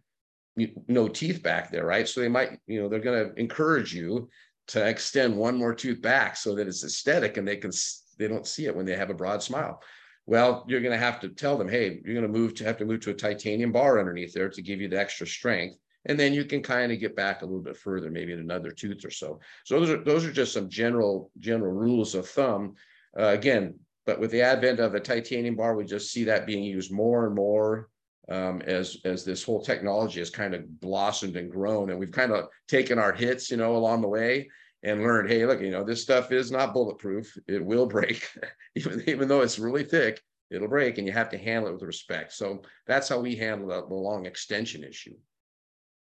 no 0.88 1.08
teeth 1.08 1.42
back 1.42 1.70
there, 1.70 1.86
right? 1.86 2.08
So 2.08 2.20
they 2.20 2.28
might, 2.28 2.58
you 2.66 2.82
know, 2.82 2.88
they're 2.88 2.98
going 3.00 3.28
to 3.28 3.40
encourage 3.40 3.94
you 3.94 4.28
to 4.68 4.86
extend 4.86 5.36
one 5.36 5.56
more 5.56 5.74
tooth 5.74 6.02
back 6.02 6.36
so 6.36 6.54
that 6.54 6.66
it's 6.66 6.84
aesthetic 6.84 7.36
and 7.36 7.46
they 7.46 7.56
can 7.56 7.70
they 8.18 8.28
don't 8.28 8.46
see 8.46 8.66
it 8.66 8.74
when 8.74 8.84
they 8.84 8.96
have 8.96 9.10
a 9.10 9.14
broad 9.14 9.42
smile. 9.42 9.80
Well, 10.26 10.64
you're 10.68 10.82
going 10.82 10.92
to 10.92 10.98
have 10.98 11.20
to 11.20 11.30
tell 11.30 11.56
them, 11.56 11.68
hey, 11.68 12.00
you're 12.04 12.14
going 12.14 12.30
to 12.30 12.38
move 12.38 12.54
to 12.56 12.64
have 12.64 12.76
to 12.78 12.84
move 12.84 13.00
to 13.00 13.10
a 13.10 13.14
titanium 13.14 13.72
bar 13.72 13.98
underneath 13.98 14.34
there 14.34 14.50
to 14.50 14.62
give 14.62 14.80
you 14.80 14.88
the 14.88 15.00
extra 15.00 15.26
strength. 15.26 15.78
And 16.04 16.20
then 16.20 16.34
you 16.34 16.44
can 16.44 16.62
kind 16.62 16.92
of 16.92 17.00
get 17.00 17.16
back 17.16 17.42
a 17.42 17.46
little 17.46 17.62
bit 17.62 17.76
further, 17.76 18.10
maybe 18.10 18.32
in 18.32 18.40
another 18.40 18.70
tooth 18.70 19.04
or 19.04 19.10
so. 19.10 19.40
So 19.64 19.80
those 19.80 19.90
are 19.90 20.04
those 20.04 20.24
are 20.24 20.32
just 20.32 20.52
some 20.52 20.68
general 20.68 21.30
general 21.38 21.72
rules 21.72 22.14
of 22.14 22.28
thumb. 22.28 22.74
Uh, 23.18 23.28
again, 23.28 23.74
but 24.06 24.20
with 24.20 24.30
the 24.30 24.42
advent 24.42 24.80
of 24.80 24.92
the 24.92 25.00
titanium 25.00 25.56
bar, 25.56 25.74
we 25.74 25.84
just 25.84 26.12
see 26.12 26.24
that 26.24 26.46
being 26.46 26.62
used 26.62 26.92
more 26.92 27.26
and 27.26 27.34
more 27.34 27.88
um, 28.28 28.62
as 28.62 28.98
as 29.04 29.24
this 29.24 29.42
whole 29.42 29.62
technology 29.62 30.20
has 30.20 30.30
kind 30.30 30.54
of 30.54 30.80
blossomed 30.80 31.36
and 31.36 31.50
grown, 31.50 31.90
and 31.90 31.98
we've 31.98 32.12
kind 32.12 32.32
of 32.32 32.48
taken 32.68 32.98
our 32.98 33.12
hits, 33.12 33.50
you 33.50 33.56
know, 33.56 33.76
along 33.76 34.02
the 34.02 34.08
way 34.08 34.48
and 34.82 35.02
learned, 35.02 35.28
hey, 35.28 35.44
look, 35.44 35.60
you 35.60 35.70
know, 35.70 35.82
this 35.82 36.02
stuff 36.02 36.30
is 36.30 36.50
not 36.50 36.72
bulletproof. 36.72 37.36
It 37.48 37.64
will 37.64 37.86
break, 37.86 38.28
even 38.76 39.02
even 39.08 39.28
though 39.28 39.40
it's 39.40 39.58
really 39.58 39.84
thick. 39.84 40.20
It'll 40.50 40.68
break, 40.68 40.96
and 40.96 41.06
you 41.06 41.12
have 41.12 41.28
to 41.30 41.38
handle 41.38 41.68
it 41.68 41.74
with 41.74 41.82
respect. 41.82 42.32
So 42.32 42.62
that's 42.86 43.08
how 43.08 43.20
we 43.20 43.36
handle 43.36 43.68
the, 43.68 43.86
the 43.86 43.94
long 43.94 44.24
extension 44.24 44.82
issue. 44.82 45.14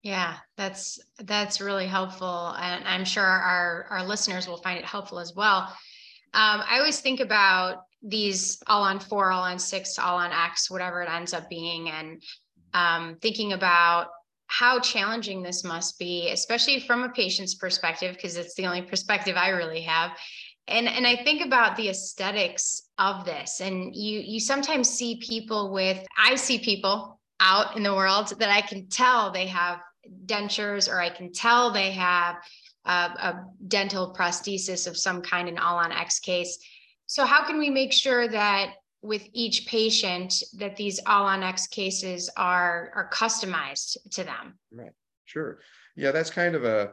Yeah, 0.02 0.38
that's 0.58 1.00
that's 1.20 1.62
really 1.62 1.86
helpful, 1.86 2.56
and 2.58 2.84
I'm 2.88 3.06
sure 3.06 3.24
our 3.24 3.86
our 3.92 4.04
listeners 4.04 4.48
will 4.48 4.58
find 4.58 4.80
it 4.80 4.86
helpful 4.86 5.20
as 5.20 5.34
well. 5.36 5.72
Um, 6.34 6.62
I 6.68 6.80
always 6.80 7.00
think 7.00 7.20
about 7.20 7.84
these 8.02 8.62
all 8.68 8.84
on 8.84 9.00
four, 9.00 9.32
all 9.32 9.44
on 9.44 9.60
six, 9.60 10.00
all 10.00 10.18
on 10.18 10.32
X, 10.32 10.72
whatever 10.72 11.02
it 11.02 11.10
ends 11.10 11.34
up 11.34 11.50
being, 11.50 11.90
and 11.90 12.24
um, 12.74 13.18
thinking 13.22 13.54
about 13.54 14.08
how 14.48 14.80
challenging 14.80 15.42
this 15.42 15.64
must 15.64 15.98
be, 15.98 16.30
especially 16.32 16.80
from 16.80 17.04
a 17.04 17.10
patient's 17.10 17.56
perspective, 17.56 18.16
because 18.16 18.36
it's 18.38 18.56
the 18.56 18.66
only 18.66 18.82
perspective 18.82 19.36
I 19.38 19.50
really 19.50 19.82
have. 19.82 20.12
And, 20.68 20.88
and 20.88 21.08
I 21.08 21.16
think 21.24 21.46
about 21.46 21.76
the 21.76 21.90
aesthetics 21.90 22.90
of 22.98 23.26
this, 23.26 23.62
and 23.62 23.96
you 23.96 24.20
you 24.20 24.40
sometimes 24.40 24.90
see 24.90 25.18
people 25.18 25.72
with 25.72 26.06
I 26.18 26.36
see 26.36 26.60
people 26.60 27.20
out 27.40 27.76
in 27.76 27.84
the 27.84 27.96
world 27.96 28.34
that 28.40 28.50
I 28.50 28.62
can 28.62 28.88
tell 28.88 29.32
they 29.32 29.48
have 29.48 29.80
dentures, 30.26 30.90
or 30.90 31.02
I 31.02 31.10
can 31.10 31.34
tell 31.34 31.72
they 31.72 31.92
have 31.92 32.36
a, 32.86 32.92
a 32.92 33.46
dental 33.68 34.14
prosthesis 34.18 34.88
of 34.88 34.98
some 34.98 35.22
kind, 35.22 35.48
an 35.48 35.58
all 35.58 35.78
on 35.78 35.92
X 35.92 36.20
case, 36.20 36.58
so 37.12 37.26
how 37.26 37.46
can 37.46 37.60
we 37.60 37.70
make 37.70 37.92
sure 37.92 38.30
that 38.30 38.76
with 39.02 39.28
each 39.34 39.68
patient 39.68 40.34
that 40.54 40.78
these 40.78 40.98
all 41.06 41.26
on 41.26 41.44
X 41.44 41.68
cases 41.68 42.30
are 42.38 42.92
are 42.96 43.10
customized 43.12 43.98
to 44.12 44.24
them? 44.24 44.58
Right. 44.72 44.94
Sure. 45.26 45.60
Yeah, 45.98 46.12
that's 46.12 46.30
kind 46.30 46.56
of 46.56 46.64
a 46.64 46.92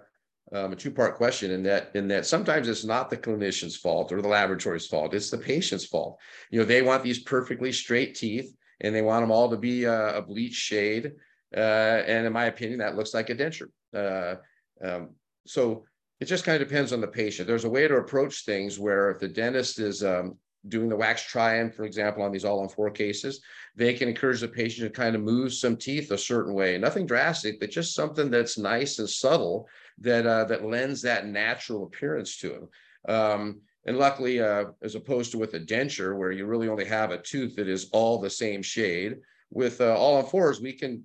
um, 0.53 0.73
a 0.73 0.77
two 0.77 0.91
part 0.91 1.17
question 1.17 1.53
in 1.53 1.63
that 1.63 1.93
in 1.95 2.09
that 2.09 2.27
sometimes 2.27 2.69
it's 2.69 2.85
not 2.85 3.11
the 3.11 3.17
clinician's 3.17 3.77
fault 3.77 4.11
or 4.11 4.21
the 4.21 4.29
laboratory's 4.29 4.87
fault 4.87 5.15
it's 5.15 5.31
the 5.31 5.37
patient's 5.37 5.85
fault 5.85 6.19
you 6.51 6.59
know 6.59 6.65
they 6.65 6.81
want 6.81 7.03
these 7.03 7.19
perfectly 7.19 7.71
straight 7.71 8.15
teeth 8.15 8.57
and 8.81 8.95
they 8.95 9.03
want 9.03 9.23
them 9.23 9.31
all 9.31 9.51
to 9.51 9.59
be 9.59 9.85
a, 9.85 10.17
a 10.17 10.23
bleach 10.23 10.55
shade 10.55 11.13
uh, 11.55 11.61
and 12.07 12.27
in 12.27 12.33
my 12.33 12.47
opinion 12.47 12.79
that 12.79 12.97
looks 12.97 13.13
like 13.13 13.29
a 13.29 13.35
denture 13.35 13.69
uh, 13.95 14.37
um, 14.83 15.11
so 15.49 15.85
it 16.21 16.27
just 16.27 16.45
kind 16.45 16.61
of 16.61 16.69
depends 16.69 16.93
on 16.93 17.01
the 17.01 17.09
patient. 17.09 17.47
There's 17.47 17.65
a 17.65 17.71
way 17.71 17.87
to 17.87 17.97
approach 17.97 18.45
things 18.45 18.79
where 18.79 19.11
if 19.11 19.21
the 19.21 19.29
dentist 19.29 19.79
is 19.79 20.03
um, 20.03 20.37
doing 20.67 20.89
the 20.89 20.97
wax 20.97 21.23
try-in, 21.23 21.71
for 21.71 21.85
example, 21.85 22.23
on 22.23 22.33
these 22.33 22.45
all 22.45 22.61
on 22.61 22.69
four 22.69 22.91
cases, 22.91 23.41
they 23.77 23.95
can 23.95 24.09
encourage 24.09 24.41
the 24.41 24.49
patient 24.49 24.93
to 24.93 25.01
kind 25.01 25.15
of 25.15 25.23
move 25.23 25.53
some 25.55 25.77
teeth 25.77 26.11
a 26.11 26.19
certain 26.19 26.55
way. 26.55 26.77
Nothing 26.77 27.07
drastic, 27.07 27.61
but 27.61 27.71
just 27.71 27.95
something 27.95 28.31
that's 28.31 28.59
nice 28.59 28.99
and 28.99 29.09
subtle 29.09 29.69
that 29.99 30.27
uh, 30.27 30.45
that 30.45 30.65
lends 30.65 31.03
that 31.03 31.27
natural 31.27 31.85
appearance 31.85 32.37
to 32.39 32.49
them. 32.49 32.69
Um, 33.09 33.61
and 33.87 33.97
luckily, 33.97 34.41
uh, 34.41 34.67
as 34.83 34.97
opposed 34.97 35.31
to 35.33 35.39
with 35.39 35.55
a 35.55 35.61
denture 35.61 36.17
where 36.17 36.33
you 36.33 36.47
really 36.47 36.69
only 36.69 36.85
have 36.85 37.11
a 37.11 37.23
tooth 37.23 37.57
that 37.57 37.69
is 37.69 37.89
all 37.93 38.19
the 38.19 38.29
same 38.29 38.61
shade, 38.61 39.17
with 39.51 39.81
uh, 39.81 39.97
all 39.97 40.17
on 40.17 40.27
fours, 40.27 40.61
we 40.61 40.73
can 40.73 41.05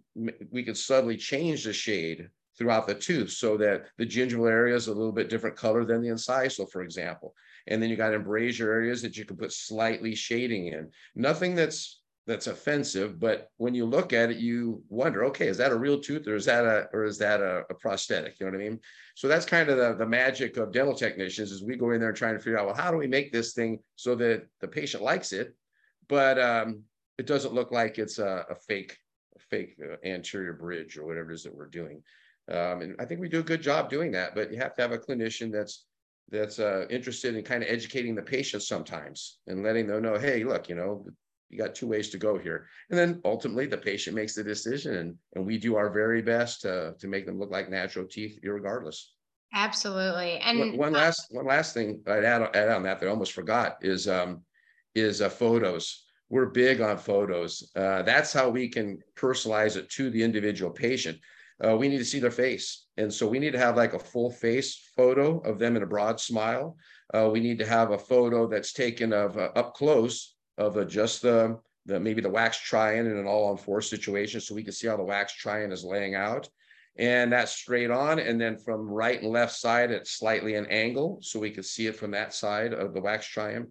we 0.51 0.63
can 0.63 0.75
subtly 0.75 1.15
change 1.15 1.63
the 1.63 1.73
shade 1.73 2.29
throughout 2.57 2.87
the 2.87 2.95
tooth 2.95 3.31
so 3.31 3.57
that 3.57 3.85
the 3.97 4.05
gingival 4.05 4.49
area 4.49 4.75
is 4.75 4.87
a 4.87 4.93
little 4.93 5.11
bit 5.11 5.29
different 5.29 5.55
color 5.55 5.85
than 5.85 6.01
the 6.01 6.09
incisal, 6.09 6.69
for 6.69 6.81
example. 6.81 7.33
And 7.67 7.81
then 7.81 7.89
you 7.89 7.95
got 7.95 8.13
embrasure 8.13 8.71
areas 8.71 9.01
that 9.01 9.17
you 9.17 9.25
can 9.25 9.37
put 9.37 9.53
slightly 9.53 10.15
shading 10.15 10.67
in. 10.67 10.91
Nothing 11.15 11.55
that's 11.55 12.01
that's 12.25 12.47
offensive, 12.47 13.19
but 13.19 13.49
when 13.57 13.75
you 13.75 13.85
look 13.85 14.13
at 14.13 14.31
it, 14.31 14.37
you 14.37 14.81
wonder, 14.87 15.25
okay, 15.25 15.47
is 15.47 15.57
that 15.57 15.73
a 15.73 15.75
real 15.75 15.99
tooth 15.99 16.25
or 16.25 16.35
is 16.35 16.45
that 16.45 16.63
a 16.63 16.87
or 16.93 17.03
is 17.03 17.17
that 17.17 17.41
a, 17.41 17.63
a 17.69 17.73
prosthetic? 17.73 18.39
You 18.39 18.45
know 18.45 18.53
what 18.53 18.61
I 18.61 18.63
mean? 18.63 18.79
So 19.15 19.27
that's 19.27 19.45
kind 19.45 19.69
of 19.69 19.77
the, 19.77 19.95
the 19.95 20.05
magic 20.05 20.55
of 20.55 20.71
dental 20.71 20.95
technicians 20.95 21.51
is 21.51 21.63
we 21.63 21.75
go 21.75 21.91
in 21.91 21.99
there 21.99 22.09
and 22.09 22.17
trying 22.17 22.35
to 22.35 22.39
figure 22.39 22.57
out, 22.57 22.65
well, 22.65 22.75
how 22.75 22.91
do 22.91 22.97
we 22.97 23.07
make 23.07 23.33
this 23.33 23.53
thing 23.53 23.79
so 23.97 24.15
that 24.15 24.47
the 24.61 24.67
patient 24.67 25.03
likes 25.03 25.33
it, 25.33 25.53
but 26.07 26.39
um, 26.39 26.83
it 27.17 27.27
doesn't 27.27 27.53
look 27.53 27.71
like 27.71 27.99
it's 27.99 28.19
a, 28.19 28.45
a 28.49 28.55
fake, 28.55 28.97
a 29.35 29.39
fake 29.39 29.75
uh, 29.83 29.95
anterior 30.07 30.53
bridge 30.53 30.97
or 30.97 31.05
whatever 31.05 31.31
it 31.31 31.35
is 31.35 31.43
that 31.43 31.55
we're 31.55 31.67
doing. 31.67 32.01
Um, 32.51 32.81
and 32.81 32.95
I 32.99 33.05
think 33.05 33.21
we 33.21 33.29
do 33.29 33.39
a 33.39 33.43
good 33.43 33.61
job 33.61 33.89
doing 33.89 34.11
that, 34.11 34.35
but 34.35 34.51
you 34.51 34.57
have 34.57 34.75
to 34.75 34.81
have 34.81 34.91
a 34.91 34.97
clinician 34.97 35.51
that's 35.51 35.85
that's 36.29 36.59
uh, 36.59 36.85
interested 36.89 37.35
in 37.35 37.43
kind 37.43 37.63
of 37.63 37.69
educating 37.69 38.15
the 38.15 38.21
patient 38.21 38.63
sometimes 38.63 39.39
and 39.47 39.63
letting 39.63 39.87
them 39.87 40.01
know, 40.01 40.17
hey, 40.17 40.43
look, 40.43 40.67
you 40.67 40.75
know, 40.75 41.05
you 41.49 41.57
got 41.57 41.75
two 41.75 41.85
ways 41.85 42.09
to 42.09 42.17
go 42.17 42.37
here. 42.37 42.65
And 42.89 42.97
then 42.97 43.21
ultimately 43.23 43.67
the 43.67 43.77
patient 43.77 44.15
makes 44.15 44.33
the 44.33 44.43
decision 44.43 44.95
and, 44.95 45.15
and 45.35 45.45
we 45.45 45.57
do 45.57 45.75
our 45.75 45.91
very 45.91 46.21
best 46.21 46.61
to, 46.61 46.95
to 46.97 47.07
make 47.07 47.25
them 47.25 47.39
look 47.39 47.51
like 47.51 47.69
natural 47.69 48.07
teeth, 48.07 48.39
regardless. 48.41 49.13
Absolutely. 49.53 50.39
And 50.39 50.59
one, 50.59 50.77
one 50.77 50.93
last 50.93 51.27
one 51.29 51.45
last 51.45 51.75
thing 51.75 52.01
I'd 52.07 52.23
add, 52.23 52.55
add 52.55 52.69
on 52.69 52.83
that 52.83 52.99
that 52.99 53.05
I 53.05 53.09
almost 53.09 53.33
forgot 53.33 53.77
is 53.81 54.07
um, 54.07 54.41
is 54.95 55.21
uh, 55.21 55.29
photos 55.29 56.03
we're 56.33 56.47
big 56.47 56.81
on 56.81 56.97
photos. 56.97 57.69
Uh, 57.75 58.01
that's 58.01 58.33
how 58.33 58.49
we 58.49 58.67
can 58.67 58.97
personalize 59.15 59.75
it 59.75 59.87
to 59.91 60.09
the 60.09 60.23
individual 60.23 60.71
patient. 60.71 61.19
Uh, 61.63 61.75
we 61.77 61.87
need 61.87 61.97
to 61.97 62.05
see 62.05 62.19
their 62.19 62.31
face. 62.31 62.85
And 62.97 63.13
so 63.13 63.27
we 63.27 63.39
need 63.39 63.51
to 63.51 63.59
have 63.59 63.77
like 63.77 63.93
a 63.93 63.99
full 63.99 64.31
face 64.31 64.91
photo 64.95 65.39
of 65.39 65.59
them 65.59 65.75
in 65.75 65.83
a 65.83 65.87
broad 65.87 66.19
smile. 66.19 66.77
Uh, 67.13 67.29
we 67.31 67.39
need 67.39 67.59
to 67.59 67.65
have 67.65 67.91
a 67.91 67.97
photo 67.97 68.47
that's 68.47 68.73
taken 68.73 69.13
of 69.13 69.37
uh, 69.37 69.49
up 69.55 69.73
close 69.73 70.35
of 70.57 70.77
uh, 70.77 70.85
just 70.85 71.21
the, 71.21 71.59
the 71.85 71.99
maybe 71.99 72.21
the 72.21 72.29
wax 72.29 72.59
try-in 72.59 73.05
in 73.05 73.17
an 73.17 73.27
all 73.27 73.45
on 73.49 73.57
four 73.57 73.81
situation. 73.81 74.39
So 74.39 74.55
we 74.55 74.63
can 74.63 74.73
see 74.73 74.87
how 74.87 74.97
the 74.97 75.03
wax 75.03 75.33
try-in 75.33 75.71
is 75.71 75.83
laying 75.83 76.15
out 76.15 76.47
and 76.97 77.31
that's 77.31 77.53
straight 77.53 77.91
on. 77.91 78.19
And 78.19 78.39
then 78.39 78.57
from 78.57 78.87
right 78.87 79.21
and 79.21 79.31
left 79.31 79.53
side, 79.53 79.91
it's 79.91 80.11
slightly 80.11 80.55
an 80.55 80.67
angle. 80.67 81.19
So 81.21 81.39
we 81.39 81.51
can 81.51 81.63
see 81.63 81.87
it 81.87 81.95
from 81.95 82.11
that 82.11 82.33
side 82.33 82.73
of 82.73 82.93
the 82.93 83.01
wax 83.01 83.25
try-in. 83.27 83.67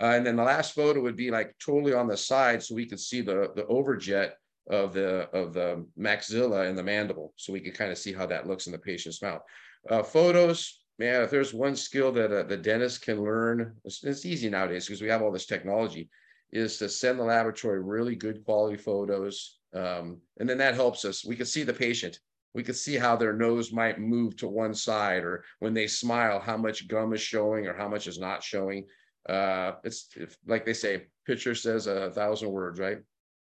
Uh, 0.00 0.06
and 0.06 0.24
then 0.26 0.36
the 0.36 0.42
last 0.42 0.74
photo 0.74 1.00
would 1.02 1.16
be 1.16 1.30
like 1.30 1.54
totally 1.58 1.92
on 1.92 2.08
the 2.08 2.16
side. 2.16 2.62
So 2.62 2.74
we 2.74 2.86
could 2.86 3.00
see 3.00 3.20
the, 3.20 3.52
the 3.54 3.64
overjet 3.64 4.32
of 4.70 4.92
the, 4.92 5.28
of 5.30 5.52
the 5.52 5.84
maxilla 5.98 6.68
and 6.68 6.76
the 6.76 6.82
mandible. 6.82 7.32
So 7.36 7.52
we 7.52 7.60
can 7.60 7.72
kind 7.72 7.90
of 7.90 7.98
see 7.98 8.12
how 8.12 8.26
that 8.26 8.46
looks 8.46 8.66
in 8.66 8.72
the 8.72 8.78
patient's 8.78 9.22
mouth. 9.22 9.42
Uh, 9.90 10.02
photos, 10.02 10.82
man, 10.98 11.22
if 11.22 11.30
there's 11.30 11.52
one 11.52 11.76
skill 11.76 12.12
that 12.12 12.32
uh, 12.32 12.42
the 12.44 12.56
dentist 12.56 13.02
can 13.02 13.22
learn, 13.22 13.74
it's, 13.84 14.04
it's 14.04 14.24
easy 14.24 14.48
nowadays 14.48 14.86
because 14.86 15.02
we 15.02 15.08
have 15.08 15.22
all 15.22 15.32
this 15.32 15.46
technology, 15.46 16.08
is 16.52 16.76
to 16.78 16.88
send 16.88 17.18
the 17.18 17.24
laboratory 17.24 17.82
really 17.82 18.14
good 18.14 18.44
quality 18.44 18.76
photos. 18.76 19.58
Um, 19.74 20.18
and 20.38 20.48
then 20.48 20.58
that 20.58 20.74
helps 20.74 21.04
us. 21.04 21.24
We 21.24 21.34
can 21.34 21.46
see 21.46 21.62
the 21.62 21.72
patient 21.72 22.18
we 22.54 22.62
could 22.62 22.76
see 22.76 22.96
how 22.96 23.16
their 23.16 23.32
nose 23.32 23.72
might 23.72 23.98
move 23.98 24.36
to 24.36 24.48
one 24.48 24.74
side 24.74 25.24
or 25.24 25.44
when 25.60 25.74
they 25.74 25.86
smile 25.86 26.38
how 26.38 26.56
much 26.56 26.88
gum 26.88 27.12
is 27.12 27.20
showing 27.20 27.66
or 27.66 27.74
how 27.74 27.88
much 27.88 28.06
is 28.06 28.18
not 28.18 28.42
showing 28.42 28.84
uh 29.28 29.72
it's 29.84 30.08
if, 30.16 30.36
like 30.46 30.66
they 30.66 30.72
say 30.72 31.04
picture 31.26 31.54
says 31.54 31.86
a 31.86 32.10
thousand 32.10 32.50
words 32.50 32.80
right 32.80 32.98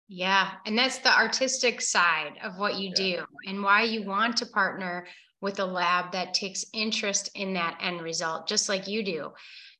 yeah 0.09 0.53
and 0.65 0.77
that's 0.77 0.97
the 0.97 1.15
artistic 1.15 1.79
side 1.79 2.33
of 2.43 2.57
what 2.57 2.75
you 2.75 2.89
yeah. 2.89 2.95
do 2.95 3.25
and 3.47 3.63
why 3.63 3.83
you 3.83 4.03
want 4.03 4.35
to 4.35 4.45
partner 4.47 5.05
with 5.39 5.59
a 5.59 5.65
lab 5.65 6.11
that 6.11 6.33
takes 6.33 6.65
interest 6.73 7.29
in 7.35 7.53
that 7.53 7.77
end 7.79 8.01
result 8.01 8.47
just 8.47 8.67
like 8.67 8.87
you 8.87 9.03
do 9.03 9.31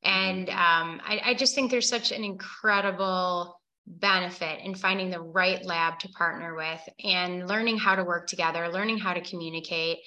mm-hmm. 0.05 0.09
and 0.09 0.49
um, 0.49 1.01
I, 1.03 1.21
I 1.25 1.33
just 1.33 1.55
think 1.55 1.71
there's 1.71 1.89
such 1.89 2.11
an 2.11 2.23
incredible 2.23 3.59
benefit 3.87 4.59
in 4.63 4.75
finding 4.75 5.09
the 5.09 5.19
right 5.19 5.65
lab 5.65 5.97
to 5.97 6.09
partner 6.09 6.55
with 6.55 6.87
and 7.03 7.47
learning 7.47 7.79
how 7.79 7.95
to 7.95 8.03
work 8.03 8.27
together 8.27 8.69
learning 8.69 8.99
how 8.99 9.15
to 9.15 9.21
communicate 9.21 9.97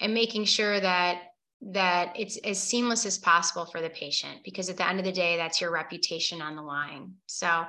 and 0.00 0.14
making 0.14 0.46
sure 0.46 0.80
that 0.80 1.20
that 1.60 2.12
it's 2.16 2.38
as 2.38 2.62
seamless 2.62 3.04
as 3.04 3.18
possible 3.18 3.66
for 3.66 3.82
the 3.82 3.90
patient 3.90 4.38
because 4.42 4.70
at 4.70 4.76
the 4.78 4.88
end 4.88 4.98
of 4.98 5.04
the 5.04 5.12
day 5.12 5.36
that's 5.36 5.60
your 5.60 5.70
reputation 5.70 6.40
on 6.40 6.56
the 6.56 6.62
line 6.62 7.12
so 7.26 7.64